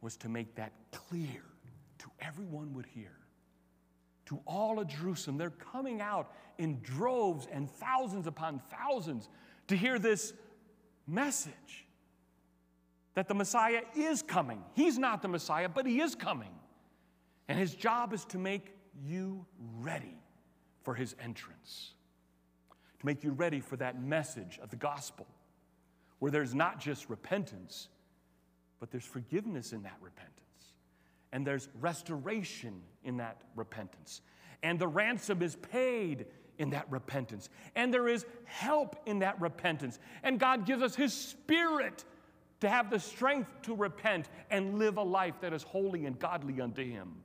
was 0.02 0.18
to 0.18 0.30
make 0.30 0.56
that 0.56 0.72
clear 0.92 1.44
everyone 2.20 2.74
would 2.74 2.86
hear. 2.86 3.12
To 4.28 4.40
all 4.48 4.80
of 4.80 4.88
Jerusalem, 4.88 5.38
they're 5.38 5.52
coming 5.52 6.02
out 6.02 6.32
in 6.58 6.80
droves 6.82 7.48
and 7.52 7.70
thousands 7.70 8.26
upon 8.26 8.62
thousands 8.72 9.30
to 9.68 9.76
hear 9.76 10.00
this 10.00 10.34
message 11.08 11.86
that 13.14 13.28
the 13.28 13.34
Messiah 13.34 13.82
is 13.96 14.22
coming. 14.22 14.64
He's 14.74 14.98
not 14.98 15.22
the 15.22 15.28
Messiah, 15.28 15.70
but 15.70 15.86
he 15.86 16.02
is 16.02 16.16
coming. 16.16 16.52
And 17.48 17.60
his 17.60 17.76
job 17.76 18.14
is 18.14 18.26
to 18.26 18.38
make 18.38 18.76
you 19.04 19.46
ready 19.80 20.18
for 20.84 20.94
his 20.94 21.16
entrance, 21.22 21.94
to 23.00 23.06
make 23.06 23.24
you 23.24 23.32
ready 23.32 23.60
for 23.60 23.76
that 23.78 24.02
message 24.02 24.60
of 24.62 24.70
the 24.70 24.76
gospel, 24.76 25.28
where 26.20 26.32
there's 26.32 26.56
not 26.56 26.80
just 26.80 27.10
repentance, 27.10 27.90
but 28.80 28.92
there's 28.92 29.06
forgiveness 29.06 29.74
in 29.74 29.84
that 29.84 29.98
repentance. 30.02 30.45
And 31.36 31.46
there's 31.46 31.68
restoration 31.82 32.82
in 33.04 33.18
that 33.18 33.42
repentance. 33.58 34.22
And 34.64 34.80
the 34.80 34.88
ransom 34.88 35.42
is 35.42 35.58
paid 35.58 36.28
in 36.60 36.70
that 36.70 36.90
repentance. 36.90 37.50
And 37.76 37.94
there 37.94 38.08
is 38.08 38.26
help 38.46 38.96
in 39.06 39.20
that 39.20 39.42
repentance. 39.42 40.00
And 40.24 40.40
God 40.40 40.66
gives 40.66 40.82
us 40.82 40.96
His 40.96 41.14
Spirit 41.14 42.06
to 42.62 42.70
have 42.70 42.90
the 42.90 43.02
strength 43.02 43.50
to 43.64 43.76
repent 43.76 44.30
and 44.50 44.80
live 44.80 44.96
a 44.96 45.04
life 45.04 45.34
that 45.42 45.52
is 45.52 45.62
holy 45.62 46.06
and 46.06 46.18
godly 46.18 46.62
unto 46.62 46.90
Him. 46.90 47.16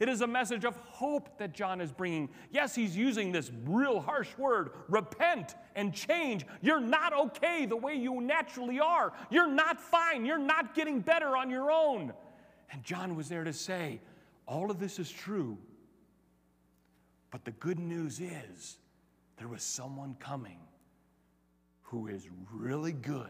It 0.00 0.08
is 0.08 0.22
a 0.22 0.26
message 0.26 0.64
of 0.64 0.74
hope 0.76 1.36
that 1.38 1.52
John 1.52 1.82
is 1.82 1.92
bringing. 1.92 2.30
Yes, 2.50 2.74
he's 2.74 2.96
using 2.96 3.32
this 3.32 3.50
real 3.66 4.00
harsh 4.00 4.28
word 4.38 4.70
repent 4.88 5.54
and 5.74 5.92
change. 5.92 6.46
You're 6.62 6.80
not 6.80 7.12
okay 7.12 7.66
the 7.66 7.76
way 7.76 7.96
you 7.96 8.18
naturally 8.22 8.80
are. 8.80 9.12
You're 9.28 9.50
not 9.50 9.78
fine. 9.78 10.24
You're 10.24 10.38
not 10.38 10.74
getting 10.74 11.00
better 11.00 11.36
on 11.36 11.50
your 11.50 11.70
own. 11.70 12.14
And 12.70 12.82
John 12.84 13.16
was 13.16 13.28
there 13.28 13.44
to 13.44 13.52
say, 13.52 14.00
all 14.46 14.70
of 14.70 14.78
this 14.78 14.98
is 14.98 15.10
true. 15.10 15.58
But 17.30 17.44
the 17.44 17.52
good 17.52 17.78
news 17.78 18.20
is 18.20 18.78
there 19.38 19.48
was 19.48 19.62
someone 19.62 20.16
coming 20.18 20.58
who 21.82 22.08
is 22.08 22.28
really 22.52 22.92
good 22.92 23.28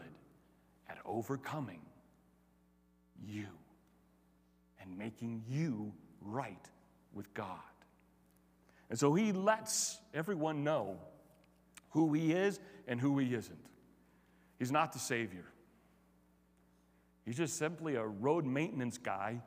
at 0.89 0.97
overcoming 1.05 1.81
you 3.25 3.47
and 4.81 4.97
making 4.97 5.43
you 5.47 5.91
right 6.21 6.69
with 7.13 7.33
God. 7.33 7.59
And 8.89 8.97
so 8.97 9.13
he 9.13 9.31
lets 9.31 9.99
everyone 10.13 10.63
know 10.63 10.97
who 11.89 12.13
he 12.13 12.31
is 12.31 12.59
and 12.87 12.99
who 13.01 13.17
he 13.17 13.33
isn't. 13.33 13.57
He's 14.59 14.71
not 14.71 14.93
the 14.93 14.99
Savior. 14.99 15.45
He's 17.27 17.35
just 17.35 17.57
simply 17.57 17.95
a 17.95 18.05
road 18.05 18.45
maintenance 18.45 18.97
guy 18.97 19.41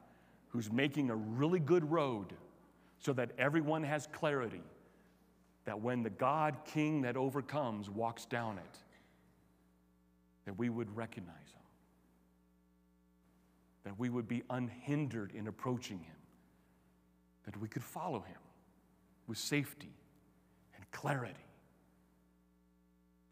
who's 0.48 0.70
making 0.70 1.08
a 1.08 1.16
really 1.16 1.60
good 1.60 1.90
road 1.90 2.34
so 2.98 3.14
that 3.14 3.30
everyone 3.38 3.84
has 3.84 4.06
clarity 4.12 4.60
that 5.64 5.80
when 5.80 6.02
the 6.02 6.10
God 6.10 6.58
King 6.66 7.00
that 7.02 7.16
overcomes 7.16 7.88
walks 7.88 8.26
down 8.26 8.58
it, 8.58 8.78
that 10.44 10.58
we 10.58 10.68
would 10.68 10.94
recognize 10.94 11.34
him, 11.34 11.62
that 13.84 13.98
we 13.98 14.10
would 14.10 14.28
be 14.28 14.42
unhindered 14.50 15.32
in 15.34 15.46
approaching 15.46 16.00
him 16.00 16.16
that 17.46 17.58
we 17.58 17.66
could 17.66 17.82
follow 17.82 18.20
him 18.20 18.36
with 19.26 19.38
safety 19.38 19.94
and 20.76 20.90
clarity, 20.90 21.32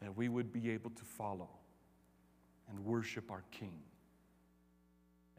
that 0.01 0.17
we 0.17 0.27
would 0.27 0.51
be 0.51 0.71
able 0.71 0.89
to 0.89 1.03
follow 1.05 1.49
and 2.67 2.83
worship 2.83 3.29
our 3.29 3.43
King 3.51 3.79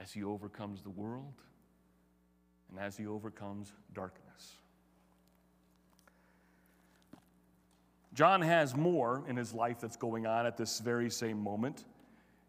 as 0.01 0.13
he 0.13 0.25
overcomes 0.25 0.83
the 0.83 0.91
world 0.91 1.35
and 2.71 2.79
as 2.79 2.97
he 2.97 3.07
overcomes 3.07 3.73
darkness. 3.93 4.55
John 8.15 8.43
has 8.43 8.75
more 8.75 9.23
in 9.29 9.37
his 9.37 9.53
life 9.53 9.81
that's 9.81 9.97
going 9.97 10.27
on 10.27 10.47
at 10.47 10.57
this 10.57 10.81
very 10.81 11.11
same 11.11 11.39
moment. 11.39 11.85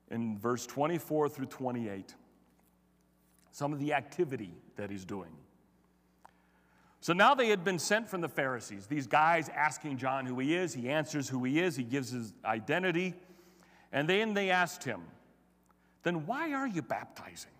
In 0.09 0.37
verse 0.37 0.65
24 0.65 1.29
through 1.29 1.45
28, 1.45 2.15
some 3.51 3.71
of 3.71 3.79
the 3.79 3.93
activity 3.93 4.53
that 4.75 4.89
he's 4.89 5.05
doing. 5.05 5.29
So 6.99 7.13
now 7.13 7.33
they 7.33 7.49
had 7.49 7.63
been 7.63 7.79
sent 7.79 8.07
from 8.07 8.21
the 8.21 8.29
Pharisees, 8.29 8.87
these 8.87 9.07
guys 9.07 9.49
asking 9.49 9.97
John 9.97 10.25
who 10.25 10.37
he 10.39 10.55
is. 10.55 10.73
He 10.73 10.89
answers 10.89 11.27
who 11.27 11.43
he 11.43 11.59
is, 11.59 11.75
he 11.75 11.83
gives 11.83 12.11
his 12.11 12.33
identity. 12.45 13.13
And 13.91 14.07
then 14.07 14.33
they 14.33 14.51
asked 14.51 14.83
him, 14.83 15.01
Then 16.03 16.25
why 16.25 16.53
are 16.53 16.67
you 16.67 16.81
baptizing? 16.81 17.51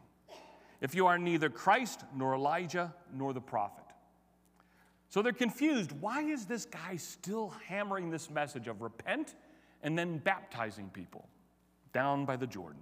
If 0.82 0.95
you 0.95 1.06
are 1.06 1.19
neither 1.19 1.49
Christ, 1.49 2.04
nor 2.15 2.34
Elijah, 2.34 2.93
nor 3.13 3.34
the 3.34 3.41
prophet. 3.41 3.84
So 5.10 5.21
they're 5.21 5.34
confused. 5.34 5.91
Why 5.91 6.21
is 6.21 6.45
this 6.45 6.65
guy 6.65 6.95
still 6.95 7.54
hammering 7.67 8.10
this 8.10 8.30
message 8.30 8.67
of 8.67 8.82
repent 8.82 9.36
and 9.84 9.97
then 9.97 10.17
baptizing 10.17 10.89
people 10.89 11.27
down 11.93 12.25
by 12.25 12.38
the 12.38 12.47
Jordan? 12.47 12.82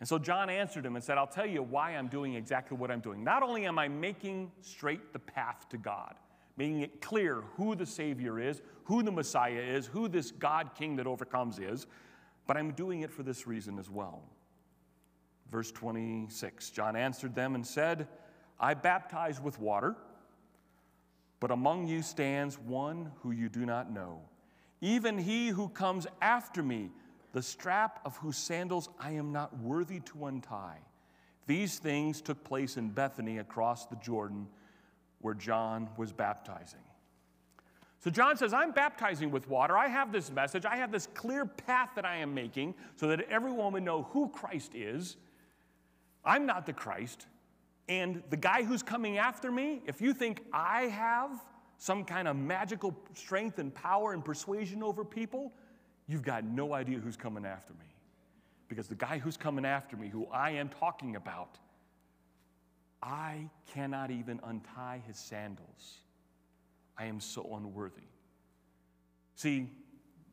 And 0.00 0.08
so 0.08 0.18
John 0.18 0.50
answered 0.50 0.84
him 0.84 0.96
and 0.96 1.04
said, 1.04 1.16
I'll 1.16 1.26
tell 1.26 1.46
you 1.46 1.62
why 1.62 1.92
I'm 1.92 2.08
doing 2.08 2.34
exactly 2.34 2.76
what 2.76 2.90
I'm 2.90 3.00
doing. 3.00 3.24
Not 3.24 3.42
only 3.42 3.64
am 3.66 3.78
I 3.78 3.88
making 3.88 4.52
straight 4.60 5.12
the 5.12 5.18
path 5.18 5.66
to 5.70 5.78
God, 5.78 6.14
making 6.58 6.82
it 6.82 7.00
clear 7.00 7.42
who 7.56 7.74
the 7.74 7.86
Savior 7.86 8.38
is, 8.38 8.60
who 8.84 9.02
the 9.02 9.12
Messiah 9.12 9.60
is, 9.60 9.86
who 9.86 10.08
this 10.08 10.30
God 10.32 10.70
King 10.76 10.96
that 10.96 11.06
overcomes 11.06 11.58
is, 11.58 11.86
but 12.46 12.56
I'm 12.56 12.72
doing 12.72 13.02
it 13.02 13.10
for 13.10 13.22
this 13.22 13.46
reason 13.46 13.78
as 13.78 13.90
well. 13.90 14.22
Verse 15.50 15.70
26 15.70 16.70
John 16.70 16.96
answered 16.96 17.34
them 17.34 17.54
and 17.54 17.66
said, 17.66 18.08
I 18.58 18.74
baptize 18.74 19.40
with 19.40 19.60
water, 19.60 19.94
but 21.40 21.50
among 21.50 21.86
you 21.86 22.02
stands 22.02 22.58
one 22.58 23.12
who 23.22 23.30
you 23.30 23.48
do 23.48 23.66
not 23.66 23.92
know, 23.92 24.20
even 24.80 25.18
he 25.18 25.48
who 25.48 25.68
comes 25.68 26.06
after 26.20 26.62
me 26.62 26.90
the 27.32 27.42
strap 27.42 28.00
of 28.06 28.16
whose 28.16 28.38
sandals 28.38 28.88
I 28.98 29.10
am 29.10 29.30
not 29.30 29.58
worthy 29.58 30.00
to 30.00 30.24
untie. 30.24 30.78
These 31.46 31.78
things 31.78 32.22
took 32.22 32.42
place 32.42 32.78
in 32.78 32.88
Bethany 32.88 33.38
across 33.38 33.84
the 33.84 33.96
Jordan 33.96 34.46
where 35.20 35.34
John 35.34 35.90
was 35.98 36.14
baptizing. 36.14 36.80
So 38.00 38.10
John 38.10 38.36
says, 38.36 38.52
I'm 38.52 38.72
baptizing 38.72 39.30
with 39.30 39.48
water. 39.48 39.76
I 39.76 39.88
have 39.88 40.12
this 40.12 40.30
message. 40.30 40.64
I 40.64 40.76
have 40.76 40.92
this 40.92 41.08
clear 41.14 41.46
path 41.46 41.90
that 41.96 42.04
I 42.04 42.16
am 42.16 42.34
making 42.34 42.74
so 42.96 43.08
that 43.08 43.22
everyone 43.30 43.72
would 43.72 43.82
know 43.82 44.04
who 44.12 44.28
Christ 44.28 44.74
is. 44.74 45.16
I'm 46.24 46.46
not 46.46 46.66
the 46.66 46.72
Christ. 46.72 47.26
And 47.88 48.22
the 48.30 48.36
guy 48.36 48.62
who's 48.62 48.82
coming 48.82 49.18
after 49.18 49.50
me, 49.50 49.82
if 49.86 50.00
you 50.00 50.12
think 50.12 50.44
I 50.52 50.82
have 50.82 51.30
some 51.78 52.04
kind 52.04 52.26
of 52.26 52.36
magical 52.36 52.96
strength 53.14 53.58
and 53.58 53.74
power 53.74 54.12
and 54.12 54.24
persuasion 54.24 54.82
over 54.82 55.04
people, 55.04 55.52
you've 56.06 56.22
got 56.22 56.44
no 56.44 56.74
idea 56.74 56.98
who's 56.98 57.16
coming 57.16 57.44
after 57.44 57.72
me. 57.74 57.86
Because 58.68 58.88
the 58.88 58.94
guy 58.96 59.18
who's 59.18 59.36
coming 59.36 59.64
after 59.64 59.96
me, 59.96 60.08
who 60.08 60.26
I 60.32 60.50
am 60.50 60.68
talking 60.68 61.16
about, 61.16 61.58
I 63.02 63.48
cannot 63.72 64.10
even 64.10 64.40
untie 64.42 65.02
his 65.06 65.16
sandals. 65.16 65.98
I 66.98 67.06
am 67.06 67.20
so 67.20 67.56
unworthy. 67.56 68.02
See, 69.34 69.68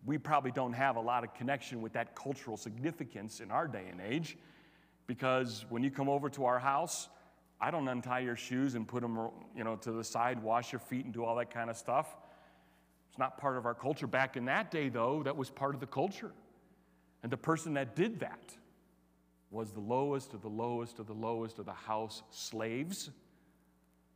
we 0.05 0.17
probably 0.17 0.51
don't 0.51 0.73
have 0.73 0.95
a 0.95 1.01
lot 1.01 1.23
of 1.23 1.33
connection 1.33 1.81
with 1.81 1.93
that 1.93 2.15
cultural 2.15 2.57
significance 2.57 3.39
in 3.39 3.51
our 3.51 3.67
day 3.67 3.85
and 3.89 4.01
age 4.01 4.37
because 5.07 5.65
when 5.69 5.83
you 5.83 5.91
come 5.91 6.09
over 6.09 6.29
to 6.29 6.45
our 6.45 6.59
house, 6.59 7.09
I 7.59 7.71
don't 7.71 7.87
untie 7.87 8.19
your 8.19 8.35
shoes 8.35 8.75
and 8.75 8.87
put 8.87 9.01
them, 9.01 9.29
you 9.55 9.63
know, 9.63 9.75
to 9.77 9.91
the 9.91 10.03
side, 10.03 10.41
wash 10.41 10.71
your 10.71 10.79
feet 10.79 11.05
and 11.05 11.13
do 11.13 11.23
all 11.23 11.35
that 11.37 11.53
kind 11.53 11.69
of 11.69 11.77
stuff. 11.77 12.15
It's 13.09 13.17
not 13.19 13.37
part 13.37 13.57
of 13.57 13.65
our 13.65 13.73
culture. 13.73 14.07
Back 14.07 14.35
in 14.35 14.45
that 14.45 14.71
day, 14.71 14.89
though, 14.89 15.23
that 15.23 15.37
was 15.37 15.49
part 15.49 15.73
of 15.75 15.79
the 15.79 15.87
culture. 15.87 16.31
And 17.21 17.31
the 17.31 17.37
person 17.37 17.75
that 17.75 17.95
did 17.95 18.19
that 18.19 18.53
was 19.51 19.71
the 19.71 19.79
lowest 19.79 20.33
of 20.33 20.41
the 20.41 20.49
lowest 20.49 20.99
of 20.99 21.07
the 21.07 21.13
lowest 21.13 21.59
of 21.59 21.65
the 21.65 21.73
house 21.73 22.23
slaves 22.31 23.11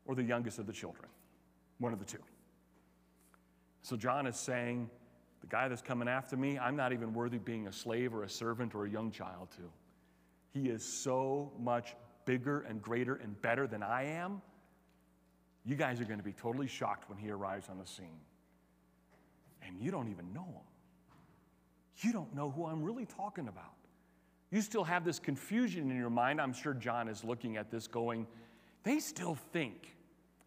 or 0.05 0.15
the 0.15 0.23
youngest 0.23 0.57
of 0.57 0.65
the 0.65 0.73
children, 0.73 1.07
one 1.77 1.93
of 1.93 1.99
the 1.99 2.05
two. 2.05 2.17
So 3.87 3.95
John 3.95 4.27
is 4.27 4.35
saying, 4.35 4.89
the 5.39 5.47
guy 5.47 5.69
that's 5.69 5.81
coming 5.81 6.09
after 6.09 6.35
me, 6.35 6.59
I'm 6.59 6.75
not 6.75 6.91
even 6.91 7.13
worthy 7.13 7.37
being 7.37 7.67
a 7.67 7.71
slave 7.71 8.13
or 8.13 8.23
a 8.23 8.29
servant 8.29 8.75
or 8.75 8.85
a 8.85 8.89
young 8.89 9.11
child 9.11 9.47
to. 9.51 9.61
He 10.49 10.67
is 10.67 10.83
so 10.83 11.53
much 11.57 11.95
bigger 12.25 12.65
and 12.67 12.81
greater 12.81 13.15
and 13.15 13.41
better 13.41 13.65
than 13.65 13.81
I 13.81 14.03
am. 14.03 14.41
You 15.63 15.75
guys 15.77 16.01
are 16.01 16.03
going 16.03 16.19
to 16.19 16.25
be 16.25 16.33
totally 16.33 16.67
shocked 16.67 17.09
when 17.09 17.17
he 17.17 17.29
arrives 17.29 17.69
on 17.69 17.77
the 17.77 17.85
scene 17.85 18.19
and 19.65 19.79
you 19.79 19.89
don't 19.89 20.09
even 20.09 20.33
know 20.33 20.43
him. 20.43 20.67
You 21.99 22.11
don't 22.11 22.35
know 22.35 22.51
who 22.51 22.65
I'm 22.65 22.83
really 22.83 23.05
talking 23.05 23.47
about. 23.47 23.71
You 24.51 24.59
still 24.59 24.83
have 24.83 25.05
this 25.05 25.17
confusion 25.17 25.89
in 25.89 25.95
your 25.95 26.09
mind. 26.09 26.41
I'm 26.41 26.51
sure 26.51 26.73
John 26.73 27.07
is 27.07 27.23
looking 27.23 27.55
at 27.55 27.71
this 27.71 27.87
going, 27.87 28.27
they 28.83 28.99
still 28.99 29.35
think. 29.53 29.96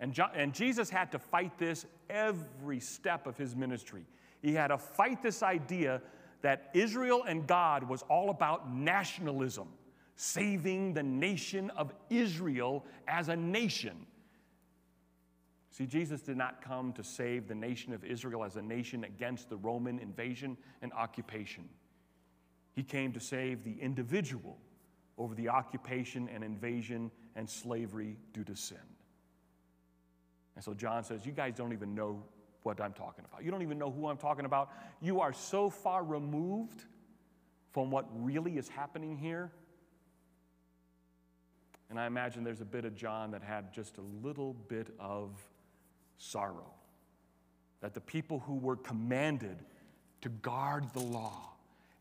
And, 0.00 0.14
John, 0.14 0.30
and 0.34 0.54
Jesus 0.54 0.88
had 0.88 1.12
to 1.12 1.18
fight 1.18 1.58
this 1.58 1.84
every 2.08 2.80
step 2.80 3.26
of 3.26 3.36
his 3.36 3.54
ministry. 3.54 4.06
He 4.40 4.54
had 4.54 4.68
to 4.68 4.78
fight 4.78 5.22
this 5.22 5.42
idea 5.42 6.00
that 6.40 6.70
Israel 6.72 7.24
and 7.28 7.46
God 7.46 7.86
was 7.86 8.02
all 8.08 8.30
about 8.30 8.74
nationalism, 8.74 9.68
saving 10.16 10.94
the 10.94 11.02
nation 11.02 11.68
of 11.76 11.92
Israel 12.08 12.86
as 13.06 13.28
a 13.28 13.36
nation. 13.36 14.06
See, 15.70 15.86
Jesus 15.86 16.22
did 16.22 16.38
not 16.38 16.62
come 16.62 16.94
to 16.94 17.04
save 17.04 17.46
the 17.46 17.54
nation 17.54 17.92
of 17.92 18.02
Israel 18.02 18.42
as 18.42 18.56
a 18.56 18.62
nation 18.62 19.04
against 19.04 19.50
the 19.50 19.56
Roman 19.56 19.98
invasion 19.98 20.56
and 20.80 20.92
occupation. 20.94 21.68
He 22.72 22.82
came 22.82 23.12
to 23.12 23.20
save 23.20 23.64
the 23.64 23.76
individual 23.80 24.56
over 25.18 25.34
the 25.34 25.50
occupation 25.50 26.28
and 26.34 26.42
invasion 26.42 27.10
and 27.36 27.48
slavery 27.48 28.16
due 28.32 28.44
to 28.44 28.56
sin. 28.56 28.78
And 30.54 30.64
so 30.64 30.74
John 30.74 31.04
says, 31.04 31.24
You 31.24 31.32
guys 31.32 31.54
don't 31.54 31.72
even 31.72 31.94
know 31.94 32.22
what 32.62 32.80
I'm 32.80 32.92
talking 32.92 33.24
about. 33.30 33.44
You 33.44 33.50
don't 33.50 33.62
even 33.62 33.78
know 33.78 33.90
who 33.90 34.08
I'm 34.08 34.16
talking 34.16 34.44
about. 34.44 34.70
You 35.00 35.20
are 35.20 35.32
so 35.32 35.70
far 35.70 36.04
removed 36.04 36.84
from 37.72 37.90
what 37.90 38.06
really 38.14 38.58
is 38.58 38.68
happening 38.68 39.16
here. 39.16 39.50
And 41.88 41.98
I 41.98 42.06
imagine 42.06 42.44
there's 42.44 42.60
a 42.60 42.66
bit 42.66 42.84
of 42.84 42.94
John 42.94 43.30
that 43.32 43.42
had 43.42 43.72
just 43.72 43.98
a 43.98 44.02
little 44.22 44.54
bit 44.68 44.88
of 44.98 45.30
sorrow. 46.18 46.72
That 47.80 47.94
the 47.94 48.00
people 48.00 48.40
who 48.40 48.56
were 48.56 48.76
commanded 48.76 49.56
to 50.20 50.28
guard 50.28 50.92
the 50.92 51.00
law 51.00 51.52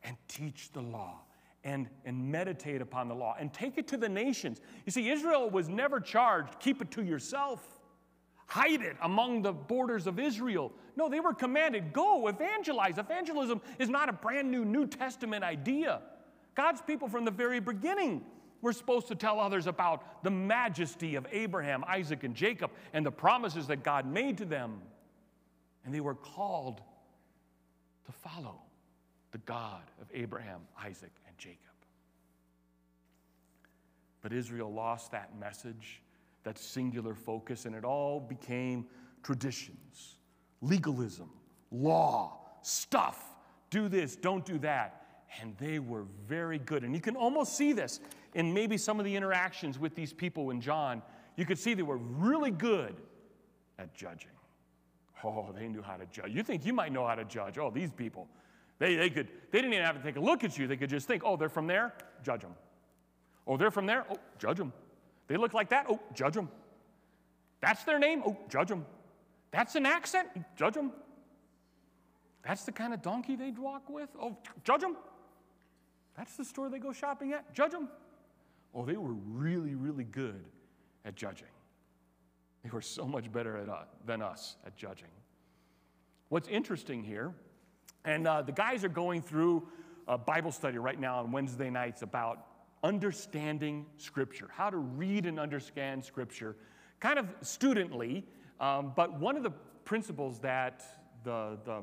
and 0.03 0.15
teach 0.27 0.71
the 0.73 0.81
law 0.81 1.21
and, 1.63 1.87
and 2.05 2.31
meditate 2.31 2.81
upon 2.81 3.07
the 3.07 3.15
law 3.15 3.35
and 3.39 3.51
take 3.53 3.77
it 3.77 3.87
to 3.89 3.97
the 3.97 4.09
nations. 4.09 4.61
You 4.85 4.91
see, 4.91 5.09
Israel 5.09 5.49
was 5.49 5.69
never 5.69 5.99
charged, 5.99 6.59
keep 6.59 6.81
it 6.81 6.91
to 6.91 7.03
yourself, 7.03 7.78
hide 8.49 8.81
it 8.81 8.97
among 9.01 9.41
the 9.41 9.53
borders 9.53 10.07
of 10.07 10.19
Israel. 10.19 10.73
No, 10.97 11.07
they 11.07 11.21
were 11.21 11.33
commanded, 11.33 11.93
go 11.93 12.27
evangelize. 12.27 12.97
Evangelism 12.97 13.61
is 13.77 13.89
not 13.89 14.09
a 14.09 14.13
brand 14.13 14.51
new 14.51 14.65
New 14.65 14.85
Testament 14.85 15.43
idea. 15.43 16.01
God's 16.55 16.81
people 16.81 17.07
from 17.07 17.23
the 17.23 17.31
very 17.31 17.61
beginning 17.61 18.25
we're 18.61 18.73
supposed 18.73 19.07
to 19.07 19.15
tell 19.15 19.39
others 19.39 19.67
about 19.67 20.23
the 20.23 20.29
majesty 20.29 21.15
of 21.15 21.25
Abraham, 21.31 21.83
Isaac, 21.87 22.23
and 22.23 22.35
Jacob 22.35 22.71
and 22.93 23.05
the 23.05 23.11
promises 23.11 23.67
that 23.67 23.83
God 23.83 24.05
made 24.05 24.37
to 24.39 24.45
them. 24.45 24.81
And 25.85 25.93
they 25.93 26.01
were 26.01 26.15
called 26.15 26.81
to 28.05 28.11
follow 28.11 28.59
the 29.31 29.37
God 29.39 29.83
of 30.01 30.07
Abraham, 30.13 30.61
Isaac, 30.77 31.11
and 31.27 31.37
Jacob. 31.37 31.57
But 34.21 34.33
Israel 34.33 34.73
lost 34.73 35.11
that 35.11 35.39
message, 35.39 36.01
that 36.43 36.57
singular 36.57 37.15
focus, 37.15 37.65
and 37.65 37.75
it 37.75 37.83
all 37.83 38.19
became 38.19 38.85
traditions, 39.23 40.15
legalism, 40.61 41.29
law, 41.71 42.39
stuff. 42.61 43.23
Do 43.69 43.87
this, 43.87 44.15
don't 44.15 44.45
do 44.45 44.57
that. 44.59 44.95
And 45.41 45.55
they 45.57 45.79
were 45.79 46.05
very 46.27 46.57
good. 46.59 46.83
And 46.83 46.95
you 46.95 47.01
can 47.01 47.15
almost 47.15 47.55
see 47.55 47.71
this 47.71 47.99
in 48.33 48.53
maybe 48.53 48.77
some 48.77 48.99
of 48.99 49.05
the 49.05 49.15
interactions 49.15 49.77
with 49.77 49.95
these 49.95 50.13
people 50.13 50.49
in 50.49 50.61
John, 50.61 51.01
you 51.35 51.45
could 51.45 51.59
see 51.59 51.73
they 51.73 51.83
were 51.83 51.97
really 51.97 52.51
good 52.51 52.95
at 53.77 53.93
judging. 53.93 54.31
Oh, 55.23 55.49
they 55.55 55.67
knew 55.67 55.81
how 55.81 55.97
to 55.97 56.05
judge. 56.07 56.31
You 56.31 56.43
think 56.43 56.65
you 56.65 56.73
might 56.73 56.91
know 56.91 57.05
how 57.05 57.15
to 57.15 57.25
judge. 57.25 57.57
Oh, 57.57 57.69
these 57.69 57.91
people. 57.91 58.27
They, 58.79 58.95
they, 58.95 59.09
could, 59.09 59.27
they 59.51 59.59
didn't 59.59 59.73
even 59.73 59.85
have 59.85 59.97
to 59.97 60.03
take 60.03 60.15
a 60.15 60.21
look 60.21 60.43
at 60.43 60.57
you. 60.57 60.65
They 60.65 60.77
could 60.77 60.89
just 60.89 61.07
think, 61.07 61.23
oh, 61.25 61.35
they're 61.35 61.49
from 61.49 61.67
there? 61.67 61.93
Judge 62.23 62.41
them. 62.41 62.55
Oh, 63.45 63.57
they're 63.57 63.71
from 63.71 63.85
there? 63.85 64.05
Oh, 64.09 64.17
judge 64.37 64.57
them. 64.57 64.71
They 65.29 65.37
look 65.37 65.53
like 65.53 65.69
that? 65.69 65.85
Oh, 65.87 65.99
judge 66.13 66.33
them. 66.33 66.49
That's 67.61 67.83
their 67.83 67.99
name? 67.99 68.23
Oh, 68.25 68.37
judge 68.49 68.67
them. 68.67 68.85
That's 69.51 69.75
an 69.75 69.85
accent? 69.85 70.27
Judge 70.57 70.73
them. 70.73 70.91
That's 72.45 72.63
the 72.63 72.71
kind 72.71 72.93
of 72.93 73.01
donkey 73.01 73.35
they'd 73.35 73.57
walk 73.57 73.89
with? 73.89 74.09
Oh, 74.19 74.35
judge 74.63 74.81
them. 74.81 74.97
That's 76.17 76.35
the 76.35 76.43
store 76.43 76.69
they 76.69 76.79
go 76.79 76.91
shopping 76.91 77.31
at? 77.33 77.53
Judge 77.53 77.71
them. 77.71 77.89
Oh, 78.73 78.85
they 78.85 78.97
were 78.97 79.13
really, 79.13 79.75
really 79.75 80.03
good 80.03 80.43
at 81.05 81.15
judging. 81.15 81.47
They 82.63 82.69
were 82.71 82.81
so 82.81 83.05
much 83.05 83.31
better 83.31 83.55
at, 83.57 83.69
uh, 83.69 83.83
than 84.05 84.21
us 84.21 84.57
at 84.65 84.75
judging. 84.75 85.07
What's 86.29 86.47
interesting 86.47 87.03
here, 87.03 87.33
and 88.03 88.27
uh, 88.27 88.41
the 88.41 88.51
guys 88.51 88.83
are 88.83 88.89
going 88.89 89.21
through 89.21 89.67
a 90.07 90.17
Bible 90.17 90.51
study 90.51 90.77
right 90.77 90.99
now 90.99 91.19
on 91.19 91.31
Wednesday 91.31 91.69
nights 91.69 92.01
about 92.01 92.45
understanding 92.83 93.85
Scripture, 93.97 94.49
how 94.51 94.69
to 94.69 94.77
read 94.77 95.25
and 95.25 95.39
understand 95.39 96.03
Scripture, 96.03 96.55
kind 96.99 97.19
of 97.19 97.27
studently, 97.41 98.23
um, 98.59 98.93
but 98.95 99.19
one 99.19 99.37
of 99.37 99.43
the 99.43 99.51
principles 99.85 100.39
that 100.39 100.83
the, 101.23 101.57
the, 101.65 101.81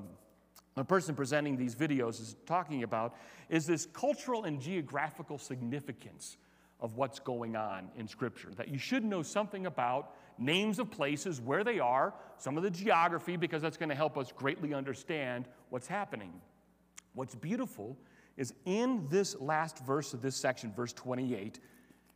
the 0.75 0.85
person 0.85 1.15
presenting 1.15 1.57
these 1.57 1.75
videos 1.75 2.21
is 2.21 2.37
talking 2.47 2.83
about 2.83 3.15
is 3.49 3.67
this 3.67 3.87
cultural 3.87 4.45
and 4.45 4.61
geographical 4.61 5.39
significance 5.39 6.37
of 6.81 6.97
what's 6.97 7.19
going 7.19 7.57
on 7.57 7.89
in 7.97 8.07
Scripture. 8.07 8.51
That 8.57 8.69
you 8.69 8.79
should 8.79 9.05
know 9.05 9.23
something 9.23 9.67
about 9.67 10.15
names 10.39 10.79
of 10.79 10.91
places, 10.91 11.41
where 11.41 11.65
they 11.65 11.79
are, 11.79 12.13
some 12.37 12.59
of 12.59 12.63
the 12.63 12.71
geography, 12.71 13.37
because 13.37 13.63
that's 13.63 13.79
going 13.79 13.89
to 13.89 13.95
help 13.95 14.19
us 14.19 14.33
greatly 14.33 14.75
understand 14.75 15.47
what's 15.71 15.87
happening. 15.87 16.33
What's 17.15 17.35
beautiful 17.35 17.97
is 18.37 18.53
in 18.65 19.07
this 19.09 19.39
last 19.41 19.79
verse 19.85 20.13
of 20.15 20.23
this 20.23 20.37
section, 20.37 20.73
verse 20.73 20.93
28, 20.93 21.61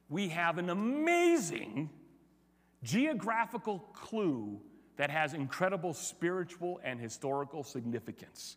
we 0.09 0.29
have 0.29 0.59
an 0.59 0.71
amazing 0.71 1.89
geographical 2.83 3.79
clue 3.95 4.61
that 4.97 5.11
has 5.11 5.35
incredible 5.35 5.95
spiritual 5.95 6.81
and 6.85 7.01
historical 7.01 7.63
significance. 7.63 8.57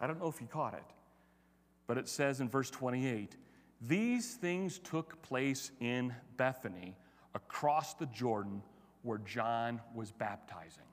I 0.00 0.06
don't 0.06 0.18
know 0.18 0.28
if 0.28 0.40
you 0.40 0.46
caught 0.46 0.74
it, 0.74 0.84
but 1.86 1.98
it 1.98 2.08
says 2.08 2.40
in 2.40 2.48
verse 2.48 2.70
28 2.70 3.36
these 3.80 4.34
things 4.34 4.78
took 4.78 5.20
place 5.22 5.70
in 5.80 6.14
Bethany 6.36 6.96
across 7.34 7.94
the 7.94 8.06
Jordan 8.06 8.62
where 9.02 9.18
John 9.18 9.80
was 9.94 10.10
baptizing. 10.10 10.84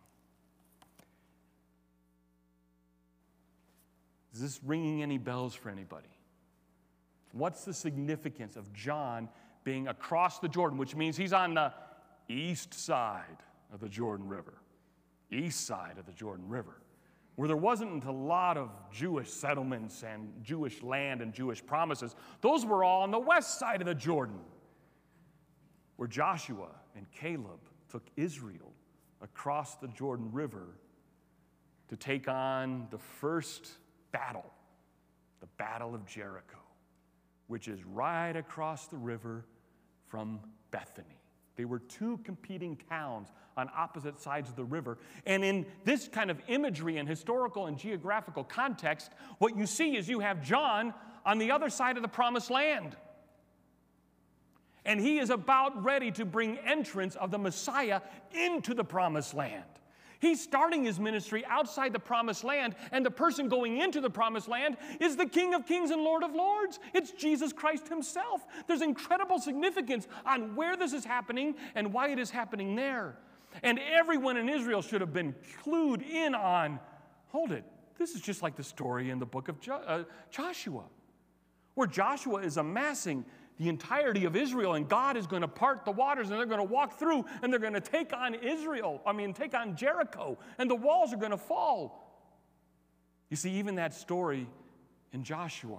Is 4.33 4.41
this 4.41 4.59
ringing 4.63 5.03
any 5.03 5.17
bells 5.17 5.53
for 5.53 5.69
anybody? 5.69 6.07
What's 7.33 7.63
the 7.63 7.73
significance 7.73 8.55
of 8.55 8.71
John 8.73 9.29
being 9.63 9.87
across 9.87 10.39
the 10.39 10.47
Jordan, 10.47 10.77
which 10.77 10.95
means 10.95 11.15
he's 11.17 11.33
on 11.33 11.53
the 11.53 11.73
east 12.27 12.73
side 12.73 13.37
of 13.73 13.79
the 13.79 13.89
Jordan 13.89 14.27
River? 14.27 14.53
East 15.31 15.65
side 15.65 15.97
of 15.97 16.05
the 16.05 16.11
Jordan 16.11 16.47
River, 16.49 16.81
where 17.35 17.47
there 17.47 17.57
wasn't 17.57 18.03
a 18.03 18.11
lot 18.11 18.57
of 18.57 18.69
Jewish 18.91 19.29
settlements 19.29 20.03
and 20.03 20.29
Jewish 20.43 20.83
land 20.83 21.21
and 21.21 21.33
Jewish 21.33 21.65
promises. 21.65 22.15
Those 22.41 22.65
were 22.65 22.83
all 22.83 23.03
on 23.03 23.11
the 23.11 23.19
west 23.19 23.57
side 23.57 23.81
of 23.81 23.87
the 23.87 23.95
Jordan, 23.95 24.41
where 25.95 26.07
Joshua 26.07 26.67
and 26.95 27.09
Caleb 27.11 27.59
took 27.89 28.03
Israel 28.17 28.73
across 29.21 29.75
the 29.75 29.87
Jordan 29.87 30.29
River 30.33 30.67
to 31.87 31.95
take 31.95 32.27
on 32.27 32.87
the 32.89 32.97
first 32.97 33.69
battle, 34.11 34.45
the 35.39 35.47
Battle 35.57 35.95
of 35.95 36.05
Jericho, 36.05 36.59
which 37.47 37.67
is 37.67 37.83
right 37.85 38.35
across 38.35 38.87
the 38.87 38.97
river 38.97 39.45
from 40.07 40.39
Bethany. 40.71 41.21
They 41.55 41.65
were 41.65 41.79
two 41.79 42.19
competing 42.23 42.77
towns 42.89 43.29
on 43.57 43.69
opposite 43.75 44.19
sides 44.19 44.49
of 44.49 44.55
the 44.55 44.63
river. 44.63 44.97
And 45.25 45.43
in 45.43 45.65
this 45.83 46.07
kind 46.07 46.31
of 46.31 46.41
imagery 46.47 46.97
and 46.97 47.07
historical 47.07 47.67
and 47.67 47.77
geographical 47.77 48.43
context, 48.43 49.11
what 49.37 49.57
you 49.57 49.65
see 49.65 49.97
is 49.97 50.07
you 50.07 50.21
have 50.21 50.43
John 50.43 50.93
on 51.25 51.37
the 51.37 51.51
other 51.51 51.69
side 51.69 51.97
of 51.97 52.03
the 52.03 52.09
promised 52.09 52.49
land. 52.49 52.95
And 54.85 54.99
he 54.99 55.19
is 55.19 55.29
about 55.29 55.83
ready 55.83 56.11
to 56.11 56.25
bring 56.25 56.57
entrance 56.57 57.15
of 57.15 57.29
the 57.29 57.37
Messiah 57.37 58.01
into 58.31 58.73
the 58.73 58.83
promised 58.83 59.33
land. 59.33 59.63
He's 60.21 60.41
starting 60.41 60.85
his 60.85 60.99
ministry 60.99 61.43
outside 61.45 61.91
the 61.91 61.99
promised 61.99 62.43
land, 62.43 62.75
and 62.91 63.05
the 63.05 63.11
person 63.11 63.49
going 63.49 63.79
into 63.79 63.99
the 63.99 64.09
promised 64.09 64.47
land 64.47 64.77
is 64.99 65.17
the 65.17 65.25
King 65.25 65.53
of 65.53 65.65
Kings 65.65 65.91
and 65.91 66.01
Lord 66.03 66.23
of 66.23 66.33
Lords. 66.33 66.79
It's 66.93 67.11
Jesus 67.11 67.51
Christ 67.51 67.89
himself. 67.89 68.45
There's 68.67 68.81
incredible 68.81 69.39
significance 69.39 70.07
on 70.25 70.55
where 70.55 70.77
this 70.77 70.93
is 70.93 71.03
happening 71.03 71.55
and 71.75 71.91
why 71.91 72.09
it 72.09 72.19
is 72.19 72.29
happening 72.29 72.75
there. 72.75 73.17
And 73.63 73.79
everyone 73.79 74.37
in 74.37 74.47
Israel 74.47 74.81
should 74.81 75.01
have 75.01 75.11
been 75.11 75.35
clued 75.63 76.07
in 76.07 76.35
on 76.35 76.79
hold 77.31 77.51
it, 77.51 77.63
this 77.97 78.13
is 78.13 78.21
just 78.21 78.41
like 78.41 78.55
the 78.55 78.63
story 78.63 79.09
in 79.09 79.19
the 79.19 79.25
book 79.25 79.47
of 79.47 79.59
jo- 79.61 79.81
uh, 79.87 80.03
Joshua, 80.29 80.83
where 81.75 81.87
Joshua 81.87 82.41
is 82.41 82.57
amassing 82.57 83.25
the 83.61 83.69
entirety 83.69 84.25
of 84.25 84.35
Israel, 84.35 84.73
and 84.73 84.89
God 84.89 85.15
is 85.15 85.27
going 85.27 85.43
to 85.43 85.47
part 85.47 85.85
the 85.85 85.91
waters, 85.91 86.31
and 86.31 86.39
they're 86.39 86.47
going 86.47 86.57
to 86.57 86.63
walk 86.63 86.97
through, 86.97 87.23
and 87.43 87.53
they're 87.53 87.59
going 87.59 87.73
to 87.73 87.79
take 87.79 88.11
on 88.11 88.33
Israel, 88.33 88.99
I 89.05 89.11
mean, 89.13 89.35
take 89.35 89.53
on 89.53 89.75
Jericho, 89.75 90.39
and 90.57 90.67
the 90.67 90.75
walls 90.75 91.13
are 91.13 91.17
going 91.17 91.29
to 91.29 91.37
fall. 91.37 92.11
You 93.29 93.37
see, 93.37 93.51
even 93.51 93.75
that 93.75 93.93
story 93.93 94.47
in 95.13 95.23
Joshua 95.23 95.77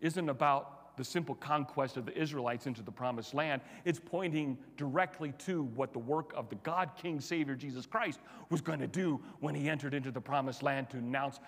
isn't 0.00 0.28
about 0.28 0.96
the 0.96 1.04
simple 1.04 1.36
conquest 1.36 1.96
of 1.96 2.04
the 2.04 2.20
Israelites 2.20 2.66
into 2.66 2.82
the 2.82 2.90
promised 2.90 3.32
land. 3.32 3.62
It's 3.84 4.00
pointing 4.04 4.58
directly 4.76 5.32
to 5.46 5.62
what 5.76 5.92
the 5.92 6.00
work 6.00 6.32
of 6.34 6.48
the 6.48 6.56
God 6.56 6.90
King 7.00 7.20
Savior 7.20 7.54
Jesus 7.54 7.86
Christ 7.86 8.18
was 8.50 8.60
going 8.60 8.80
to 8.80 8.88
do 8.88 9.20
when 9.38 9.54
he 9.54 9.68
entered 9.68 9.94
into 9.94 10.10
the 10.10 10.20
promised 10.20 10.64
land 10.64 10.90
to 10.90 10.96
announce 10.96 11.38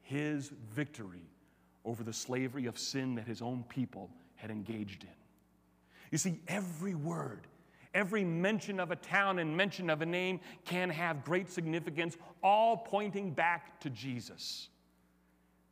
his 0.00 0.52
victory 0.70 1.26
over 1.84 2.04
the 2.04 2.12
slavery 2.12 2.66
of 2.66 2.78
sin 2.78 3.16
that 3.16 3.26
his 3.26 3.42
own 3.42 3.64
people 3.68 4.10
had 4.36 4.52
engaged 4.52 5.02
in. 5.02 5.23
You 6.14 6.18
see, 6.18 6.38
every 6.46 6.94
word, 6.94 7.48
every 7.92 8.22
mention 8.22 8.78
of 8.78 8.92
a 8.92 8.94
town 8.94 9.40
and 9.40 9.56
mention 9.56 9.90
of 9.90 10.00
a 10.00 10.06
name 10.06 10.38
can 10.64 10.88
have 10.88 11.24
great 11.24 11.50
significance, 11.50 12.16
all 12.40 12.76
pointing 12.76 13.32
back 13.32 13.80
to 13.80 13.90
Jesus. 13.90 14.68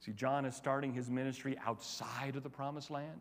See, 0.01 0.11
John 0.11 0.45
is 0.45 0.57
starting 0.57 0.93
his 0.93 1.09
ministry 1.09 1.57
outside 1.65 2.35
of 2.35 2.43
the 2.43 2.51
promised 2.51 2.91
land. 2.91 3.21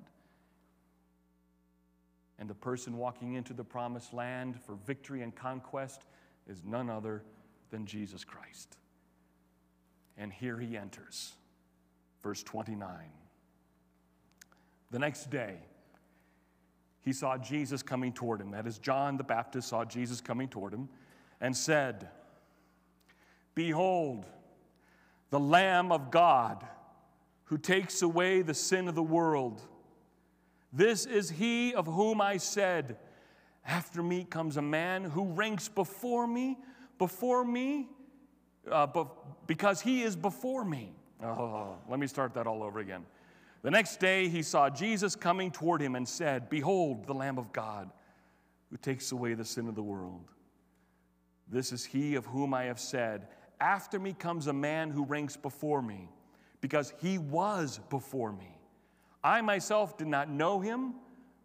And 2.40 2.50
the 2.50 2.56
person 2.56 2.98
walking 2.98 3.36
into 3.36 3.54
the 3.54 3.64
promised 3.64 4.16
land 4.16 4.60
for 4.60 4.74
victory 4.88 5.22
and 5.22 5.36
conquest 5.36 6.06
is 6.50 6.64
none 6.66 6.90
other 6.90 7.22
than 7.70 7.86
Jesus 7.86 8.24
Christ. 8.24 8.78
And 10.18 10.34
here 10.34 10.58
he 10.58 10.76
enters. 10.76 11.34
Verse 12.24 12.42
29. 12.42 12.90
The 14.90 14.98
next 14.98 15.30
day, 15.30 15.60
he 17.04 17.14
saw 17.14 17.38
Jesus 17.38 17.82
coming 17.82 18.14
toward 18.14 18.42
him. 18.42 18.52
That 18.52 18.68
is, 18.68 18.78
John 18.78 19.18
the 19.18 19.24
Baptist 19.24 19.70
saw 19.70 19.86
Jesus 19.86 20.22
coming 20.22 20.48
toward 20.48 20.74
him 20.74 20.88
and 21.40 21.56
said, 21.56 22.10
Behold, 23.56 24.26
the 25.30 25.40
Lamb 25.40 25.92
of 25.92 26.12
God 26.12 26.66
who 27.46 27.58
takes 27.58 28.02
away 28.02 28.42
the 28.42 28.54
sin 28.54 28.88
of 28.88 28.96
the 28.96 29.04
world. 29.04 29.62
This 30.72 31.06
is 31.06 31.30
he 31.30 31.74
of 31.74 31.86
whom 31.86 32.22
I 32.22 32.38
said, 32.38 32.98
After 33.66 34.02
me 34.02 34.24
comes 34.24 34.56
a 34.56 34.62
man 34.62 35.04
who 35.04 35.26
ranks 35.26 35.68
before 35.68 36.28
me, 36.28 36.58
before 36.98 37.44
me, 37.44 37.90
uh, 38.72 38.88
because 39.48 39.82
he 39.82 40.04
is 40.04 40.16
before 40.16 40.64
me. 40.64 40.94
Oh, 41.22 41.76
let 41.90 42.00
me 42.00 42.08
start 42.08 42.34
that 42.36 42.48
all 42.48 42.64
over 42.64 42.80
again. 42.80 43.06
The 43.64 43.72
next 43.72 44.00
day 44.00 44.28
he 44.28 44.42
saw 44.42 44.70
Jesus 44.70 45.16
coming 45.16 45.52
toward 45.52 45.82
him 45.82 45.96
and 45.96 46.08
said, 46.08 46.50
Behold, 46.50 47.06
the 47.06 47.14
Lamb 47.14 47.38
of 47.38 47.54
God 47.54 47.92
who 48.72 48.78
takes 48.78 49.12
away 49.12 49.34
the 49.34 49.46
sin 49.46 49.68
of 49.68 49.76
the 49.76 49.84
world. 49.84 50.32
This 51.48 51.72
is 51.72 51.86
he 51.86 52.16
of 52.16 52.26
whom 52.26 52.54
I 52.54 52.64
have 52.64 52.80
said, 52.80 53.28
After 53.60 54.00
me 54.00 54.14
comes 54.14 54.48
a 54.48 54.54
man 54.54 54.90
who 54.90 55.04
ranks 55.04 55.38
before 55.38 55.82
me, 55.82 56.10
because 56.62 56.94
he 57.02 57.18
was 57.18 57.80
before 57.90 58.32
me. 58.32 58.58
I 59.24 59.42
myself 59.42 59.98
did 59.98 60.08
not 60.08 60.30
know 60.30 60.60
him, 60.60 60.96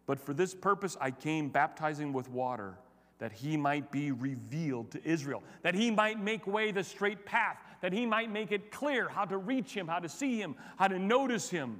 but 0.05 0.19
for 0.19 0.33
this 0.33 0.55
purpose 0.55 0.97
I 0.99 1.11
came 1.11 1.49
baptizing 1.49 2.13
with 2.13 2.29
water, 2.29 2.79
that 3.19 3.33
he 3.33 3.57
might 3.57 3.91
be 3.91 4.11
revealed 4.11 4.91
to 4.91 5.05
Israel, 5.07 5.43
that 5.63 5.75
he 5.75 5.91
might 5.91 6.19
make 6.19 6.47
way 6.47 6.71
the 6.71 6.83
straight 6.83 7.25
path, 7.25 7.57
that 7.81 7.93
he 7.93 8.05
might 8.05 8.31
make 8.31 8.51
it 8.51 8.71
clear 8.71 9.09
how 9.09 9.25
to 9.25 9.37
reach 9.37 9.73
him, 9.73 9.87
how 9.87 9.99
to 9.99 10.09
see 10.09 10.39
him, 10.39 10.55
how 10.77 10.87
to 10.87 10.97
notice 10.97 11.49
him 11.49 11.79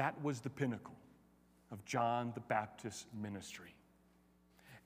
That 0.00 0.24
was 0.24 0.40
the 0.40 0.48
pinnacle 0.48 0.96
of 1.70 1.84
John 1.84 2.32
the 2.34 2.40
Baptist's 2.40 3.04
ministry. 3.12 3.74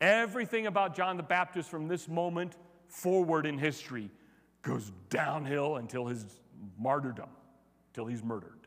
Everything 0.00 0.66
about 0.66 0.96
John 0.96 1.16
the 1.16 1.22
Baptist 1.22 1.70
from 1.70 1.87
this 1.87 2.09
moment 2.09 2.57
forward 2.88 3.46
in 3.46 3.57
history 3.57 4.11
goes 4.62 4.90
downhill 5.11 5.77
until 5.77 6.07
his 6.07 6.27
martyrdom, 6.77 7.29
till 7.92 8.07
he's 8.07 8.24
murdered. 8.24 8.66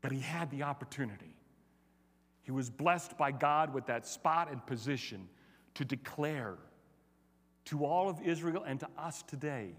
But 0.00 0.10
he 0.10 0.18
had 0.18 0.50
the 0.50 0.64
opportunity 0.64 1.36
He 2.42 2.50
was 2.50 2.70
blessed 2.70 3.16
by 3.16 3.30
God 3.30 3.72
with 3.72 3.86
that 3.86 4.04
spot 4.04 4.50
and 4.50 4.66
position 4.66 5.28
to 5.74 5.84
declare 5.84 6.56
to 7.66 7.84
all 7.84 8.08
of 8.08 8.20
Israel 8.22 8.64
and 8.66 8.80
to 8.80 8.88
us 8.98 9.22
today 9.22 9.76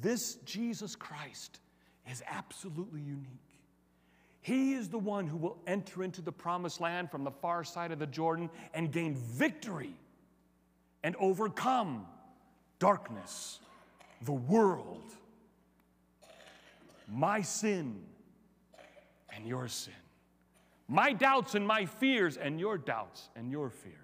this 0.00 0.36
Jesus 0.46 0.96
Christ 0.96 1.60
is 2.10 2.22
absolutely 2.26 3.00
unique. 3.00 3.26
He 4.42 4.72
is 4.72 4.88
the 4.88 4.98
one 4.98 5.26
who 5.26 5.36
will 5.36 5.58
enter 5.66 6.02
into 6.02 6.22
the 6.22 6.32
promised 6.32 6.80
land 6.80 7.10
from 7.10 7.24
the 7.24 7.30
far 7.30 7.62
side 7.62 7.92
of 7.92 7.98
the 7.98 8.06
Jordan 8.06 8.48
and 8.72 8.90
gain 8.90 9.14
victory 9.14 9.94
and 11.02 11.14
overcome 11.16 12.06
darkness, 12.78 13.60
the 14.22 14.32
world, 14.32 15.12
my 17.06 17.42
sin 17.42 18.00
and 19.34 19.46
your 19.46 19.68
sin 19.68 19.92
my 20.90 21.12
doubts 21.12 21.54
and 21.54 21.64
my 21.64 21.86
fears 21.86 22.36
and 22.36 22.58
your 22.58 22.76
doubts 22.76 23.28
and 23.36 23.52
your 23.52 23.70
fears. 23.70 23.94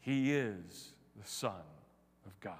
He 0.00 0.32
is 0.32 0.94
the 1.20 1.28
Son 1.28 1.52
of 2.26 2.40
God. 2.40 2.54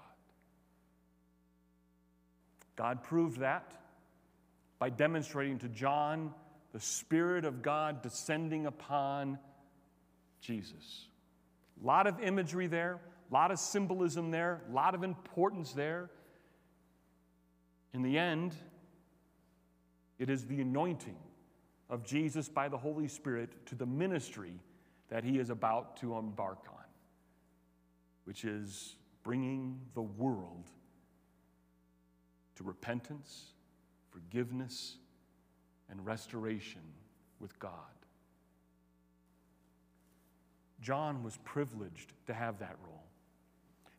God 2.76 3.02
proved 3.02 3.40
that 3.40 3.72
by 4.78 4.90
demonstrating 4.90 5.58
to 5.60 5.68
John 5.68 6.32
the 6.72 6.80
Spirit 6.80 7.44
of 7.44 7.62
God 7.62 8.02
descending 8.02 8.66
upon 8.66 9.38
Jesus. 10.40 11.06
A 11.82 11.86
lot 11.86 12.06
of 12.06 12.20
imagery 12.20 12.66
there, 12.66 13.00
a 13.30 13.34
lot 13.34 13.50
of 13.50 13.58
symbolism 13.58 14.30
there, 14.30 14.60
a 14.68 14.72
lot 14.72 14.94
of 14.94 15.04
importance 15.04 15.72
there. 15.72 16.10
In 17.92 18.02
the 18.02 18.18
end, 18.18 18.54
it 20.18 20.28
is 20.28 20.46
the 20.46 20.60
anointing 20.60 21.16
of 21.88 22.04
Jesus 22.04 22.48
by 22.48 22.68
the 22.68 22.78
Holy 22.78 23.08
Spirit 23.08 23.66
to 23.66 23.74
the 23.74 23.86
ministry 23.86 24.54
that 25.10 25.22
he 25.22 25.38
is 25.38 25.50
about 25.50 25.96
to 25.98 26.16
embark 26.16 26.58
on, 26.68 26.84
which 28.24 28.44
is 28.44 28.96
bringing 29.22 29.78
the 29.94 30.02
world 30.02 30.70
to 32.56 32.64
repentance, 32.64 33.52
forgiveness, 34.10 34.96
and 35.90 36.04
restoration 36.04 36.80
with 37.40 37.58
God. 37.58 37.72
John 40.80 41.22
was 41.22 41.38
privileged 41.44 42.12
to 42.26 42.34
have 42.34 42.58
that 42.58 42.76
role. 42.86 43.04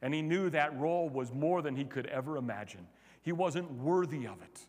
And 0.01 0.13
he 0.13 0.21
knew 0.21 0.49
that 0.51 0.77
role 0.79 1.09
was 1.09 1.33
more 1.33 1.61
than 1.61 1.75
he 1.75 1.83
could 1.83 2.05
ever 2.07 2.37
imagine. 2.37 2.85
He 3.23 3.31
wasn't 3.31 3.71
worthy 3.71 4.27
of 4.27 4.41
it. 4.41 4.59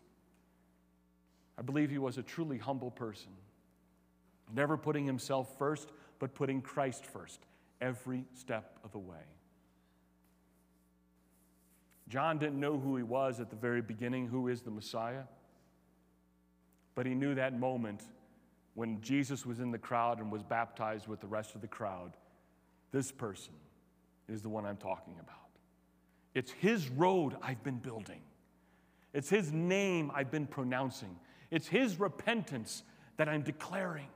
I 1.59 1.61
believe 1.61 1.89
he 1.89 1.99
was 1.99 2.17
a 2.17 2.23
truly 2.23 2.57
humble 2.57 2.91
person, 2.91 3.31
never 4.53 4.77
putting 4.77 5.05
himself 5.05 5.57
first, 5.57 5.91
but 6.19 6.33
putting 6.33 6.61
Christ 6.61 7.05
first 7.05 7.41
every 7.81 8.25
step 8.33 8.79
of 8.83 8.91
the 8.91 8.99
way. 8.99 9.36
John 12.09 12.37
didn't 12.37 12.59
know 12.59 12.79
who 12.79 12.95
he 12.95 13.03
was 13.03 13.39
at 13.39 13.49
the 13.49 13.55
very 13.55 13.81
beginning, 13.81 14.27
who 14.27 14.47
is 14.47 14.61
the 14.61 14.71
Messiah. 14.71 15.23
But 16.95 17.05
he 17.05 17.13
knew 17.13 17.35
that 17.35 17.57
moment 17.57 18.03
when 18.73 19.01
Jesus 19.01 19.45
was 19.45 19.59
in 19.59 19.71
the 19.71 19.77
crowd 19.77 20.19
and 20.19 20.31
was 20.31 20.43
baptized 20.43 21.07
with 21.07 21.19
the 21.19 21.27
rest 21.27 21.55
of 21.55 21.61
the 21.61 21.67
crowd. 21.67 22.13
This 22.91 23.11
person 23.11 23.53
is 24.29 24.41
the 24.41 24.49
one 24.49 24.65
I'm 24.65 24.77
talking 24.77 25.15
about. 25.19 25.35
It's 26.33 26.51
his 26.51 26.89
road 26.89 27.35
I've 27.41 27.63
been 27.63 27.77
building, 27.77 28.21
it's 29.13 29.29
his 29.29 29.51
name 29.51 30.11
I've 30.13 30.31
been 30.31 30.47
pronouncing. 30.47 31.17
It's 31.51 31.67
His 31.67 31.99
repentance 31.99 32.83
that 33.17 33.29
I'm 33.29 33.41
declaring. 33.41 34.07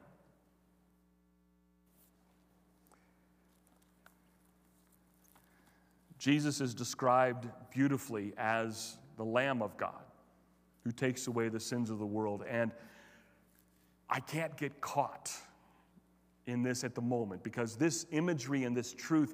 Jesus 6.22 6.62
is 6.62 6.76
described 6.76 7.48
beautifully 7.72 8.32
as 8.38 9.00
the 9.18 9.26
Lamb 9.26 9.64
of 9.64 9.76
God 9.76 10.04
who 10.84 10.92
takes 10.92 11.26
away 11.26 11.50
the 11.50 11.60
sins 11.60 11.90
of 11.90 11.98
the 11.98 12.06
world. 12.06 12.44
And 12.48 12.72
I 14.08 14.20
can't 14.20 14.56
get 14.56 14.82
caught 14.82 15.32
in 16.46 16.62
this 16.62 16.84
at 16.84 16.94
the 16.94 17.02
moment 17.02 17.42
because 17.42 17.76
this 17.76 18.06
imagery 18.12 18.66
and 18.66 18.78
this 18.78 18.94
truth 18.94 19.34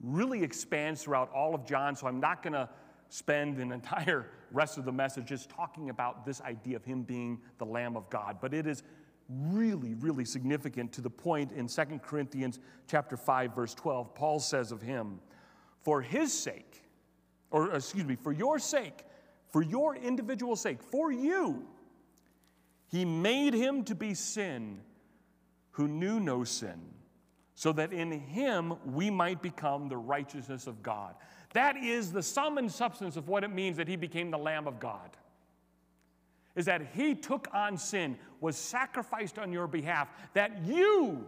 really 0.00 0.42
expands 0.42 1.04
throughout 1.04 1.30
all 1.32 1.54
of 1.54 1.64
John. 1.64 1.94
So 1.94 2.08
I'm 2.08 2.18
not 2.18 2.42
going 2.42 2.54
to 2.54 2.68
spend 3.10 3.58
an 3.58 3.70
entire 3.80 4.26
rest 4.50 4.76
of 4.76 4.84
the 4.84 4.92
message 4.92 5.26
just 5.26 5.48
talking 5.48 5.88
about 5.90 6.26
this 6.26 6.40
idea 6.40 6.74
of 6.74 6.84
him 6.84 7.02
being 7.02 7.38
the 7.58 7.66
Lamb 7.66 7.96
of 7.96 8.10
God. 8.10 8.38
But 8.40 8.52
it 8.52 8.66
is 8.66 8.82
really, 9.28 9.94
really 9.94 10.24
significant 10.24 10.92
to 10.94 11.00
the 11.00 11.10
point 11.10 11.52
in 11.52 11.68
2 11.68 12.00
Corinthians 12.02 12.58
chapter 12.88 13.16
5, 13.16 13.54
verse 13.54 13.72
12. 13.74 14.16
Paul 14.16 14.40
says 14.40 14.72
of 14.72 14.82
him, 14.82 15.20
For 15.84 16.00
his 16.00 16.32
sake, 16.32 16.82
or 17.50 17.72
uh, 17.72 17.76
excuse 17.76 18.04
me, 18.04 18.16
for 18.16 18.32
your 18.32 18.58
sake, 18.58 19.04
for 19.50 19.62
your 19.62 19.94
individual 19.94 20.56
sake, 20.56 20.82
for 20.82 21.12
you, 21.12 21.66
he 22.88 23.04
made 23.04 23.54
him 23.54 23.84
to 23.84 23.94
be 23.94 24.14
sin 24.14 24.80
who 25.72 25.86
knew 25.86 26.20
no 26.20 26.42
sin, 26.42 26.80
so 27.54 27.72
that 27.72 27.92
in 27.92 28.10
him 28.10 28.74
we 28.84 29.10
might 29.10 29.42
become 29.42 29.88
the 29.88 29.96
righteousness 29.96 30.66
of 30.66 30.82
God. 30.82 31.14
That 31.52 31.76
is 31.76 32.12
the 32.12 32.22
sum 32.22 32.58
and 32.58 32.70
substance 32.70 33.16
of 33.16 33.28
what 33.28 33.44
it 33.44 33.52
means 33.52 33.76
that 33.76 33.86
he 33.86 33.96
became 33.96 34.30
the 34.30 34.38
Lamb 34.38 34.66
of 34.66 34.80
God. 34.80 35.16
Is 36.56 36.66
that 36.66 36.82
he 36.94 37.14
took 37.14 37.48
on 37.52 37.76
sin, 37.76 38.16
was 38.40 38.56
sacrificed 38.56 39.38
on 39.38 39.52
your 39.52 39.66
behalf, 39.66 40.08
that 40.34 40.64
you 40.64 41.26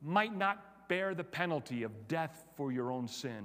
might 0.00 0.36
not 0.36 0.88
bear 0.88 1.14
the 1.14 1.24
penalty 1.24 1.82
of 1.82 2.08
death 2.08 2.44
for 2.56 2.72
your 2.72 2.90
own 2.92 3.08
sin, 3.08 3.44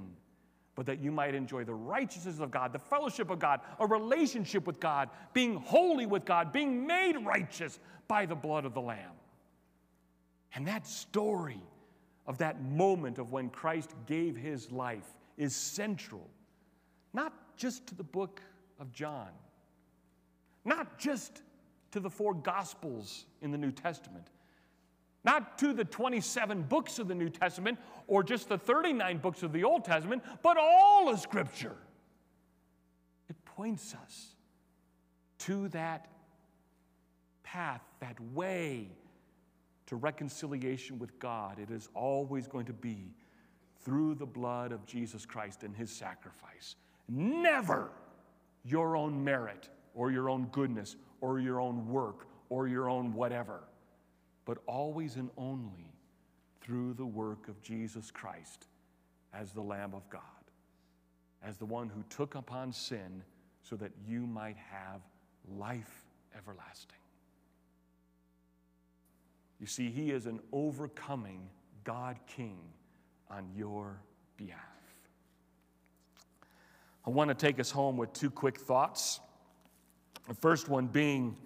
but 0.78 0.86
that 0.86 1.00
you 1.00 1.10
might 1.10 1.34
enjoy 1.34 1.64
the 1.64 1.74
righteousness 1.74 2.38
of 2.38 2.52
God, 2.52 2.72
the 2.72 2.78
fellowship 2.78 3.30
of 3.30 3.40
God, 3.40 3.62
a 3.80 3.86
relationship 3.88 4.64
with 4.64 4.78
God, 4.78 5.10
being 5.32 5.56
holy 5.56 6.06
with 6.06 6.24
God, 6.24 6.52
being 6.52 6.86
made 6.86 7.16
righteous 7.16 7.80
by 8.06 8.26
the 8.26 8.36
blood 8.36 8.64
of 8.64 8.74
the 8.74 8.80
Lamb. 8.80 9.16
And 10.54 10.68
that 10.68 10.86
story 10.86 11.60
of 12.28 12.38
that 12.38 12.62
moment 12.62 13.18
of 13.18 13.32
when 13.32 13.48
Christ 13.48 13.92
gave 14.06 14.36
his 14.36 14.70
life 14.70 15.16
is 15.36 15.56
central, 15.56 16.30
not 17.12 17.32
just 17.56 17.88
to 17.88 17.96
the 17.96 18.04
book 18.04 18.40
of 18.78 18.92
John, 18.92 19.30
not 20.64 20.96
just 20.96 21.42
to 21.90 21.98
the 21.98 22.08
four 22.08 22.34
Gospels 22.34 23.26
in 23.42 23.50
the 23.50 23.58
New 23.58 23.72
Testament, 23.72 24.28
not 25.24 25.58
to 25.58 25.72
the 25.72 25.84
27 25.84 26.62
books 26.62 26.98
of 26.98 27.08
the 27.08 27.14
New 27.14 27.28
Testament 27.28 27.78
or 28.06 28.22
just 28.22 28.48
the 28.48 28.58
39 28.58 29.18
books 29.18 29.42
of 29.42 29.52
the 29.52 29.64
Old 29.64 29.84
Testament, 29.84 30.22
but 30.42 30.56
all 30.56 31.08
of 31.08 31.18
Scripture. 31.20 31.76
It 33.28 33.36
points 33.44 33.94
us 33.94 34.34
to 35.40 35.68
that 35.68 36.08
path, 37.42 37.82
that 38.00 38.18
way 38.32 38.88
to 39.86 39.96
reconciliation 39.96 40.98
with 40.98 41.18
God. 41.18 41.58
It 41.58 41.70
is 41.70 41.88
always 41.94 42.46
going 42.46 42.66
to 42.66 42.72
be 42.72 43.14
through 43.84 44.14
the 44.16 44.26
blood 44.26 44.72
of 44.72 44.84
Jesus 44.86 45.24
Christ 45.24 45.62
and 45.62 45.74
his 45.74 45.90
sacrifice. 45.90 46.76
Never 47.08 47.90
your 48.64 48.96
own 48.96 49.24
merit 49.24 49.68
or 49.94 50.10
your 50.10 50.28
own 50.28 50.46
goodness 50.52 50.96
or 51.20 51.40
your 51.40 51.60
own 51.60 51.88
work 51.88 52.26
or 52.50 52.68
your 52.68 52.88
own 52.88 53.14
whatever, 53.14 53.60
but 54.48 54.56
always 54.66 55.16
and 55.16 55.28
only 55.36 55.92
through 56.62 56.94
the 56.94 57.04
work 57.04 57.48
of 57.48 57.62
Jesus 57.62 58.10
Christ 58.10 58.66
as 59.34 59.52
the 59.52 59.60
Lamb 59.60 59.92
of 59.92 60.08
God, 60.08 60.22
as 61.44 61.58
the 61.58 61.66
one 61.66 61.90
who 61.90 62.02
took 62.08 62.34
upon 62.34 62.72
sin 62.72 63.22
so 63.62 63.76
that 63.76 63.92
you 64.08 64.26
might 64.26 64.56
have 64.56 65.02
life 65.58 66.06
everlasting. 66.34 66.96
You 69.60 69.66
see, 69.66 69.90
he 69.90 70.12
is 70.12 70.24
an 70.24 70.40
overcoming 70.50 71.50
God 71.84 72.16
King 72.26 72.58
on 73.30 73.50
your 73.54 74.00
behalf. 74.38 74.62
I 77.06 77.10
want 77.10 77.28
to 77.28 77.34
take 77.34 77.60
us 77.60 77.70
home 77.70 77.98
with 77.98 78.14
two 78.14 78.30
quick 78.30 78.58
thoughts. 78.58 79.20
The 80.26 80.32
first 80.32 80.70
one 80.70 80.86
being 80.86 81.36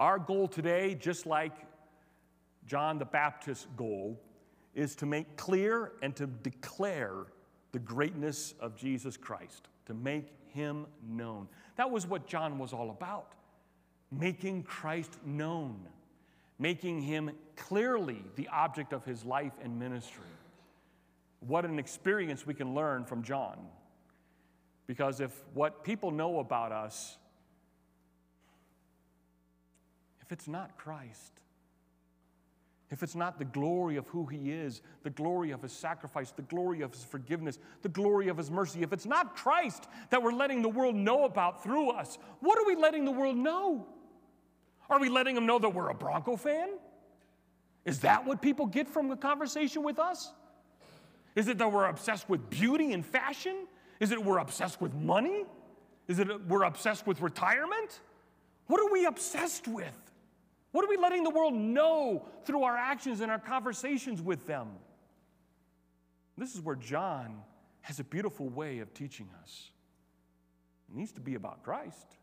our 0.00 0.18
goal 0.18 0.48
today, 0.48 0.96
just 0.96 1.26
like 1.26 1.52
John 2.66 2.98
the 2.98 3.04
Baptist's 3.04 3.68
goal, 3.76 4.20
is 4.74 4.96
to 4.96 5.06
make 5.06 5.36
clear 5.36 5.92
and 6.02 6.16
to 6.16 6.26
declare 6.26 7.26
the 7.70 7.78
greatness 7.78 8.54
of 8.58 8.74
Jesus 8.74 9.16
Christ, 9.16 9.68
to 9.86 9.94
make 9.94 10.26
him 10.48 10.86
known. 11.08 11.46
That 11.76 11.92
was 11.92 12.04
what 12.04 12.26
John 12.26 12.58
was 12.58 12.72
all 12.72 12.90
about, 12.90 13.34
making 14.10 14.64
Christ 14.64 15.18
known 15.24 15.86
making 16.60 17.00
him 17.00 17.30
clearly 17.56 18.22
the 18.36 18.46
object 18.48 18.92
of 18.92 19.02
his 19.04 19.24
life 19.24 19.54
and 19.64 19.78
ministry. 19.78 20.22
What 21.40 21.64
an 21.64 21.78
experience 21.78 22.46
we 22.46 22.52
can 22.52 22.74
learn 22.74 23.06
from 23.06 23.22
John. 23.22 23.56
Because 24.86 25.20
if 25.20 25.32
what 25.54 25.82
people 25.82 26.10
know 26.10 26.38
about 26.38 26.70
us, 26.70 27.16
if 30.30 30.34
it's 30.34 30.46
not 30.46 30.78
Christ, 30.78 31.32
if 32.88 33.02
it's 33.02 33.16
not 33.16 33.40
the 33.40 33.44
glory 33.44 33.96
of 33.96 34.06
who 34.06 34.26
He 34.26 34.52
is, 34.52 34.80
the 35.02 35.10
glory 35.10 35.50
of 35.50 35.60
His 35.60 35.72
sacrifice, 35.72 36.30
the 36.30 36.42
glory 36.42 36.82
of 36.82 36.92
His 36.92 37.02
forgiveness, 37.02 37.58
the 37.82 37.88
glory 37.88 38.28
of 38.28 38.36
His 38.36 38.48
mercy, 38.48 38.82
if 38.82 38.92
it's 38.92 39.06
not 39.06 39.34
Christ 39.34 39.88
that 40.10 40.22
we're 40.22 40.32
letting 40.32 40.62
the 40.62 40.68
world 40.68 40.94
know 40.94 41.24
about 41.24 41.64
through 41.64 41.90
us, 41.90 42.16
what 42.38 42.56
are 42.60 42.64
we 42.64 42.76
letting 42.76 43.04
the 43.04 43.10
world 43.10 43.36
know? 43.36 43.88
Are 44.88 45.00
we 45.00 45.08
letting 45.08 45.34
them 45.34 45.46
know 45.46 45.58
that 45.58 45.70
we're 45.70 45.88
a 45.88 45.94
Bronco 45.94 46.36
fan? 46.36 46.68
Is 47.84 47.98
that 48.00 48.24
what 48.24 48.40
people 48.40 48.66
get 48.66 48.88
from 48.88 49.08
the 49.08 49.16
conversation 49.16 49.82
with 49.82 49.98
us? 49.98 50.30
Is 51.34 51.48
it 51.48 51.58
that 51.58 51.72
we're 51.72 51.86
obsessed 51.86 52.28
with 52.28 52.48
beauty 52.50 52.92
and 52.92 53.04
fashion? 53.04 53.66
Is 53.98 54.12
it 54.12 54.24
we're 54.24 54.38
obsessed 54.38 54.80
with 54.80 54.94
money? 54.94 55.44
Is 56.06 56.20
it 56.20 56.46
we're 56.46 56.62
obsessed 56.62 57.04
with 57.04 57.20
retirement? 57.20 57.98
What 58.68 58.80
are 58.80 58.92
we 58.92 59.06
obsessed 59.06 59.66
with? 59.66 60.09
What 60.72 60.84
are 60.84 60.88
we 60.88 60.96
letting 60.96 61.24
the 61.24 61.30
world 61.30 61.54
know 61.54 62.28
through 62.44 62.62
our 62.62 62.76
actions 62.76 63.20
and 63.20 63.30
our 63.30 63.38
conversations 63.38 64.22
with 64.22 64.46
them? 64.46 64.68
This 66.38 66.54
is 66.54 66.60
where 66.60 66.76
John 66.76 67.42
has 67.82 67.98
a 67.98 68.04
beautiful 68.04 68.48
way 68.48 68.78
of 68.78 68.94
teaching 68.94 69.28
us. 69.42 69.70
It 70.88 70.96
needs 70.96 71.12
to 71.12 71.20
be 71.20 71.34
about 71.34 71.62
Christ. 71.62 72.16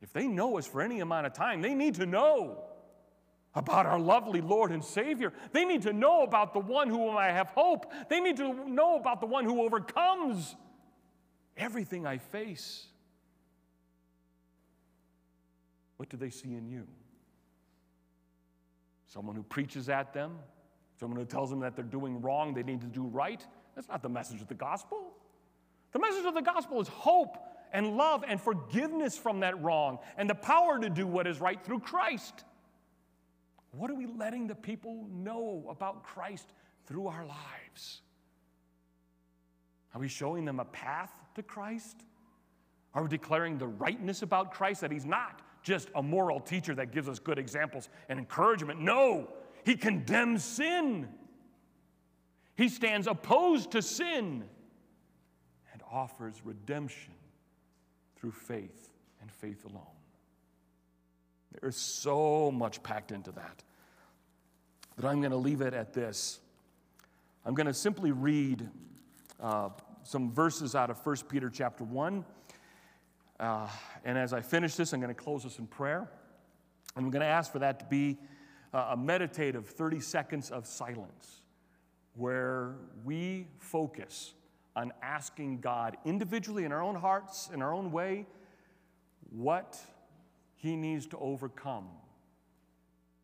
If 0.00 0.12
they 0.12 0.26
know 0.26 0.58
us 0.58 0.66
for 0.66 0.82
any 0.82 1.00
amount 1.00 1.26
of 1.26 1.32
time, 1.32 1.62
they 1.62 1.74
need 1.74 1.94
to 1.96 2.06
know 2.06 2.64
about 3.54 3.86
our 3.86 3.98
lovely 3.98 4.40
Lord 4.40 4.70
and 4.70 4.82
Savior. 4.82 5.32
They 5.52 5.64
need 5.64 5.82
to 5.82 5.92
know 5.92 6.22
about 6.22 6.52
the 6.52 6.60
one 6.60 6.88
whom 6.88 7.16
I 7.16 7.28
have 7.28 7.48
hope. 7.48 7.92
They 8.08 8.20
need 8.20 8.36
to 8.38 8.68
know 8.68 8.96
about 8.96 9.20
the 9.20 9.26
one 9.26 9.44
who 9.44 9.62
overcomes 9.62 10.56
everything 11.56 12.06
I 12.06 12.18
face. 12.18 12.86
What 16.02 16.08
do 16.08 16.16
they 16.16 16.30
see 16.30 16.54
in 16.54 16.66
you? 16.66 16.84
Someone 19.06 19.36
who 19.36 19.44
preaches 19.44 19.88
at 19.88 20.12
them? 20.12 20.36
Someone 20.98 21.16
who 21.20 21.24
tells 21.24 21.48
them 21.48 21.60
that 21.60 21.76
they're 21.76 21.84
doing 21.84 22.20
wrong, 22.20 22.54
they 22.54 22.64
need 22.64 22.80
to 22.80 22.88
do 22.88 23.04
right? 23.04 23.40
That's 23.76 23.88
not 23.88 24.02
the 24.02 24.08
message 24.08 24.40
of 24.40 24.48
the 24.48 24.54
gospel. 24.54 25.12
The 25.92 26.00
message 26.00 26.24
of 26.24 26.34
the 26.34 26.42
gospel 26.42 26.80
is 26.80 26.88
hope 26.88 27.36
and 27.72 27.96
love 27.96 28.24
and 28.26 28.40
forgiveness 28.40 29.16
from 29.16 29.38
that 29.40 29.62
wrong 29.62 30.00
and 30.16 30.28
the 30.28 30.34
power 30.34 30.76
to 30.80 30.90
do 30.90 31.06
what 31.06 31.28
is 31.28 31.40
right 31.40 31.64
through 31.64 31.78
Christ. 31.78 32.42
What 33.70 33.88
are 33.88 33.94
we 33.94 34.06
letting 34.06 34.48
the 34.48 34.56
people 34.56 35.06
know 35.08 35.64
about 35.70 36.02
Christ 36.02 36.48
through 36.86 37.06
our 37.06 37.24
lives? 37.24 38.00
Are 39.94 40.00
we 40.00 40.08
showing 40.08 40.46
them 40.46 40.58
a 40.58 40.64
path 40.64 41.12
to 41.36 41.44
Christ? 41.44 42.02
Are 42.92 43.04
we 43.04 43.08
declaring 43.08 43.56
the 43.56 43.68
rightness 43.68 44.22
about 44.22 44.52
Christ 44.52 44.80
that 44.80 44.90
He's 44.90 45.06
not 45.06 45.42
just 45.62 45.88
a 45.94 46.02
moral 46.02 46.40
teacher 46.40 46.74
that 46.74 46.92
gives 46.92 47.08
us 47.08 47.18
good 47.18 47.38
examples 47.38 47.88
and 48.08 48.18
encouragement. 48.18 48.80
No, 48.80 49.28
he 49.64 49.76
condemns 49.76 50.44
sin. 50.44 51.08
He 52.56 52.68
stands 52.68 53.06
opposed 53.06 53.72
to 53.72 53.82
sin 53.82 54.44
and 55.72 55.82
offers 55.90 56.40
redemption 56.44 57.14
through 58.16 58.32
faith 58.32 58.92
and 59.20 59.30
faith 59.30 59.64
alone. 59.64 59.82
There 61.60 61.68
is 61.68 61.76
so 61.76 62.50
much 62.50 62.82
packed 62.82 63.12
into 63.12 63.32
that 63.32 63.62
that 64.96 65.06
I'm 65.06 65.20
going 65.20 65.30
to 65.32 65.36
leave 65.36 65.60
it 65.60 65.74
at 65.74 65.92
this. 65.92 66.40
I'm 67.44 67.54
going 67.54 67.66
to 67.66 67.74
simply 67.74 68.12
read 68.12 68.68
uh, 69.40 69.70
some 70.04 70.32
verses 70.32 70.74
out 70.74 70.90
of 70.90 71.04
1 71.04 71.16
Peter 71.28 71.50
chapter 71.50 71.84
1 71.84 72.24
uh, 73.42 73.68
and 74.04 74.16
as 74.16 74.32
I 74.32 74.40
finish 74.40 74.76
this, 74.76 74.92
I'm 74.92 75.00
going 75.00 75.12
to 75.14 75.20
close 75.20 75.42
this 75.42 75.58
in 75.58 75.66
prayer. 75.66 76.08
And 76.94 77.04
I'm 77.04 77.10
going 77.10 77.22
to 77.22 77.26
ask 77.26 77.50
for 77.50 77.58
that 77.58 77.80
to 77.80 77.84
be 77.86 78.16
a 78.72 78.96
meditative 78.96 79.66
30 79.66 80.00
seconds 80.00 80.50
of 80.50 80.66
silence 80.66 81.42
where 82.14 82.76
we 83.04 83.48
focus 83.58 84.34
on 84.76 84.92
asking 85.02 85.60
God 85.60 85.96
individually 86.04 86.64
in 86.64 86.72
our 86.72 86.82
own 86.82 86.94
hearts, 86.94 87.50
in 87.52 87.62
our 87.62 87.74
own 87.74 87.90
way, 87.90 88.26
what 89.30 89.78
He 90.56 90.76
needs 90.76 91.06
to 91.08 91.18
overcome 91.18 91.88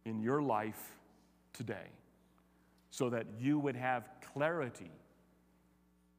in 0.05 0.21
your 0.21 0.43
life 0.43 0.97
today 1.53 1.93
so 2.91 3.09
that 3.11 3.27
you 3.39 3.59
would 3.59 3.77
have 3.77 4.09
clarity 4.35 4.91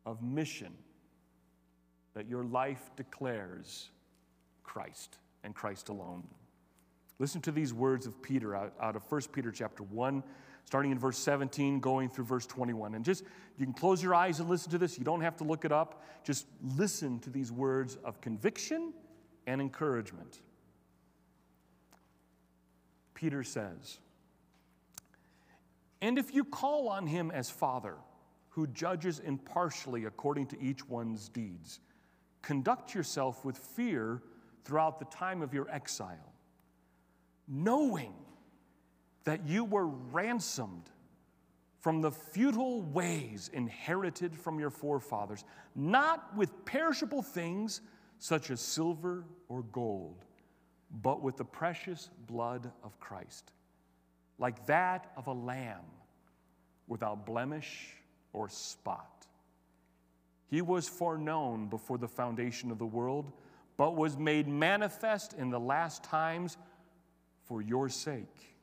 of 0.06 0.24
mission 0.24 0.74
that 2.20 2.28
your 2.28 2.44
life 2.44 2.92
declares 2.98 3.92
Christ 4.62 5.20
and 5.46 5.56
Christ 5.56 5.88
alone. 5.88 6.28
Listen 7.18 7.40
to 7.44 7.52
these 7.54 7.74
words 7.74 8.06
of 8.06 8.22
Peter 8.22 8.54
out, 8.54 8.74
out 8.82 8.98
of 8.98 9.10
1 9.10 9.22
Peter 9.32 9.54
chapter 9.54 9.84
1, 9.84 10.22
starting 10.66 10.92
in 10.92 11.00
verse 11.00 11.18
17, 11.18 11.80
going 11.80 12.10
through 12.10 12.26
verse 12.26 12.46
21. 12.46 12.96
And 12.96 13.06
just, 13.06 13.24
you 13.58 13.66
can 13.66 13.74
close 13.74 14.04
your 14.04 14.14
eyes 14.14 14.42
and 14.42 14.50
listen 14.50 14.70
to 14.72 14.78
this. 14.78 14.98
You 14.98 15.06
don't 15.06 15.22
have 15.22 15.38
to 15.38 15.46
look 15.46 15.64
it 15.64 15.72
up. 15.72 16.04
Just 16.26 16.46
listen 16.76 17.20
to 17.20 17.30
these 17.30 17.54
words 17.54 17.98
of 18.04 18.20
conviction 18.20 18.92
and 19.48 19.62
encouragement. 19.62 20.42
Peter 23.14 23.46
says, 23.46 24.00
And 26.02 26.20
if 26.20 26.36
you 26.36 26.44
call 26.44 26.90
on 26.90 27.08
him 27.08 27.32
as 27.32 27.50
Father, 27.50 27.96
who 28.50 28.68
judges 28.68 29.20
impartially 29.20 30.04
according 30.04 30.48
to 30.48 30.62
each 30.62 30.86
one's 30.86 31.30
deeds, 31.30 31.80
Conduct 32.42 32.94
yourself 32.94 33.44
with 33.46 33.58
fear 33.58 34.22
throughout 34.64 35.00
the 35.00 35.06
time 35.06 35.42
of 35.42 35.54
your 35.54 35.70
exile, 35.70 36.34
knowing 37.48 38.14
that 39.24 39.46
you 39.46 39.64
were 39.64 39.88
ransomed 39.88 40.90
from 41.80 42.02
the 42.02 42.12
futile 42.12 42.82
ways 42.82 43.50
inherited 43.54 44.36
from 44.36 44.60
your 44.60 44.70
forefathers, 44.70 45.46
not 45.76 46.36
with 46.36 46.66
perishable 46.66 47.22
things 47.22 47.82
such 48.18 48.52
as 48.52 48.60
silver 48.60 49.24
or 49.48 49.64
gold, 49.64 50.26
but 51.02 51.22
with 51.22 51.38
the 51.38 51.46
precious 51.46 52.10
blood 52.28 52.72
of 52.84 53.00
Christ, 53.00 53.52
like 54.38 54.66
that 54.66 55.12
of 55.16 55.28
a 55.28 55.34
lamb 55.34 55.86
without 56.88 57.26
blemish 57.26 57.96
or 58.34 58.50
spot. 58.50 59.19
He 60.50 60.62
was 60.62 60.90
foreknown 60.90 61.68
before 61.68 61.98
the 61.98 62.08
foundation 62.08 62.72
of 62.72 62.80
the 62.80 62.86
world, 62.86 63.32
but 63.78 63.96
was 63.96 64.18
made 64.18 64.48
manifest 64.48 65.34
in 65.34 65.52
the 65.52 65.60
last 65.60 66.04
times 66.04 66.58
for 67.46 67.62
your 67.62 67.88
sake, 67.88 68.56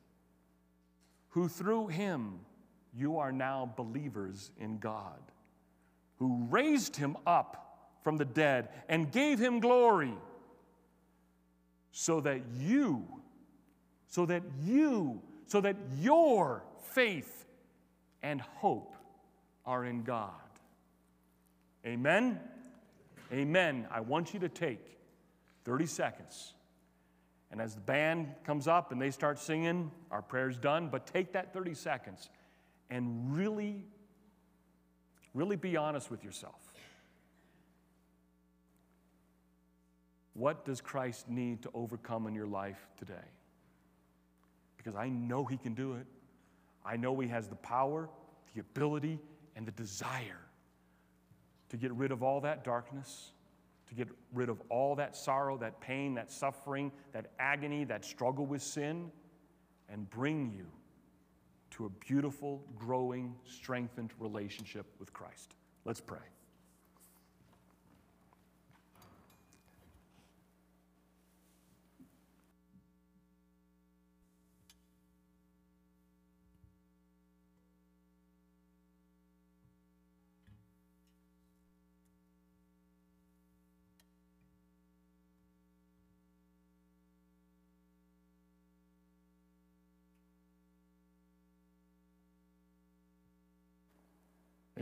who 1.29 1.47
through 1.47 1.87
him 1.87 2.39
you 2.93 3.17
are 3.17 3.31
now 3.31 3.71
believers 3.75 4.51
in 4.59 4.79
God, 4.79 5.19
who 6.17 6.45
raised 6.49 6.95
him 6.95 7.15
up 7.25 7.91
from 8.03 8.17
the 8.17 8.25
dead 8.25 8.69
and 8.89 9.11
gave 9.11 9.39
him 9.39 9.59
glory, 9.59 10.13
so 11.91 12.19
that 12.21 12.41
you, 12.59 13.05
so 14.07 14.25
that 14.25 14.43
you, 14.63 15.21
so 15.45 15.61
that 15.61 15.75
your 15.99 16.63
faith 16.91 17.45
and 18.21 18.41
hope 18.41 18.95
are 19.65 19.85
in 19.85 20.03
God. 20.03 20.31
Amen? 21.87 22.39
Amen. 23.31 23.87
I 23.89 24.01
want 24.01 24.33
you 24.33 24.41
to 24.41 24.49
take 24.49 24.97
30 25.63 25.85
seconds. 25.85 26.53
And 27.49 27.61
as 27.61 27.75
the 27.75 27.81
band 27.81 28.27
comes 28.43 28.67
up 28.67 28.91
and 28.91 29.01
they 29.01 29.09
start 29.09 29.39
singing, 29.39 29.89
our 30.11 30.21
prayer's 30.21 30.57
done, 30.57 30.89
but 30.89 31.07
take 31.07 31.31
that 31.31 31.53
30 31.53 31.73
seconds 31.75 32.29
and 32.89 33.33
really, 33.33 33.85
really 35.33 35.55
be 35.55 35.77
honest 35.77 36.11
with 36.11 36.25
yourself. 36.25 36.61
What 40.33 40.65
does 40.65 40.81
Christ 40.81 41.29
need 41.29 41.63
to 41.63 41.69
overcome 41.73 42.27
in 42.27 42.35
your 42.35 42.47
life 42.47 42.85
today? 42.97 43.13
Because 44.75 44.95
I 44.95 45.07
know 45.07 45.45
He 45.45 45.55
can 45.55 45.73
do 45.73 45.93
it. 45.93 46.05
I 46.85 46.97
know 46.97 47.17
He 47.17 47.29
has 47.29 47.47
the 47.47 47.55
power, 47.55 48.09
the 48.53 48.59
ability, 48.59 49.19
and 49.55 49.65
the 49.65 49.71
desire 49.71 50.46
to 51.69 51.77
get 51.77 51.91
rid 51.93 52.11
of 52.11 52.23
all 52.23 52.41
that 52.41 52.63
darkness, 52.63 53.31
to 53.87 53.95
get 53.95 54.07
rid 54.33 54.49
of 54.49 54.61
all 54.69 54.95
that 54.95 55.15
sorrow, 55.15 55.57
that 55.57 55.79
pain, 55.79 56.13
that 56.15 56.31
suffering, 56.31 56.91
that 57.13 57.31
agony, 57.39 57.83
that 57.85 58.03
struggle 58.03 58.45
with 58.45 58.61
sin, 58.61 59.11
and 59.89 60.09
bring 60.09 60.51
you 60.55 60.65
to 61.71 61.85
a 61.85 61.89
beautiful, 61.89 62.63
growing, 62.77 63.35
strengthened 63.45 64.11
relationship 64.19 64.85
with 64.99 65.13
Christ. 65.13 65.55
Let's 65.85 66.01
pray. 66.01 66.19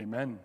Amen. 0.06 0.38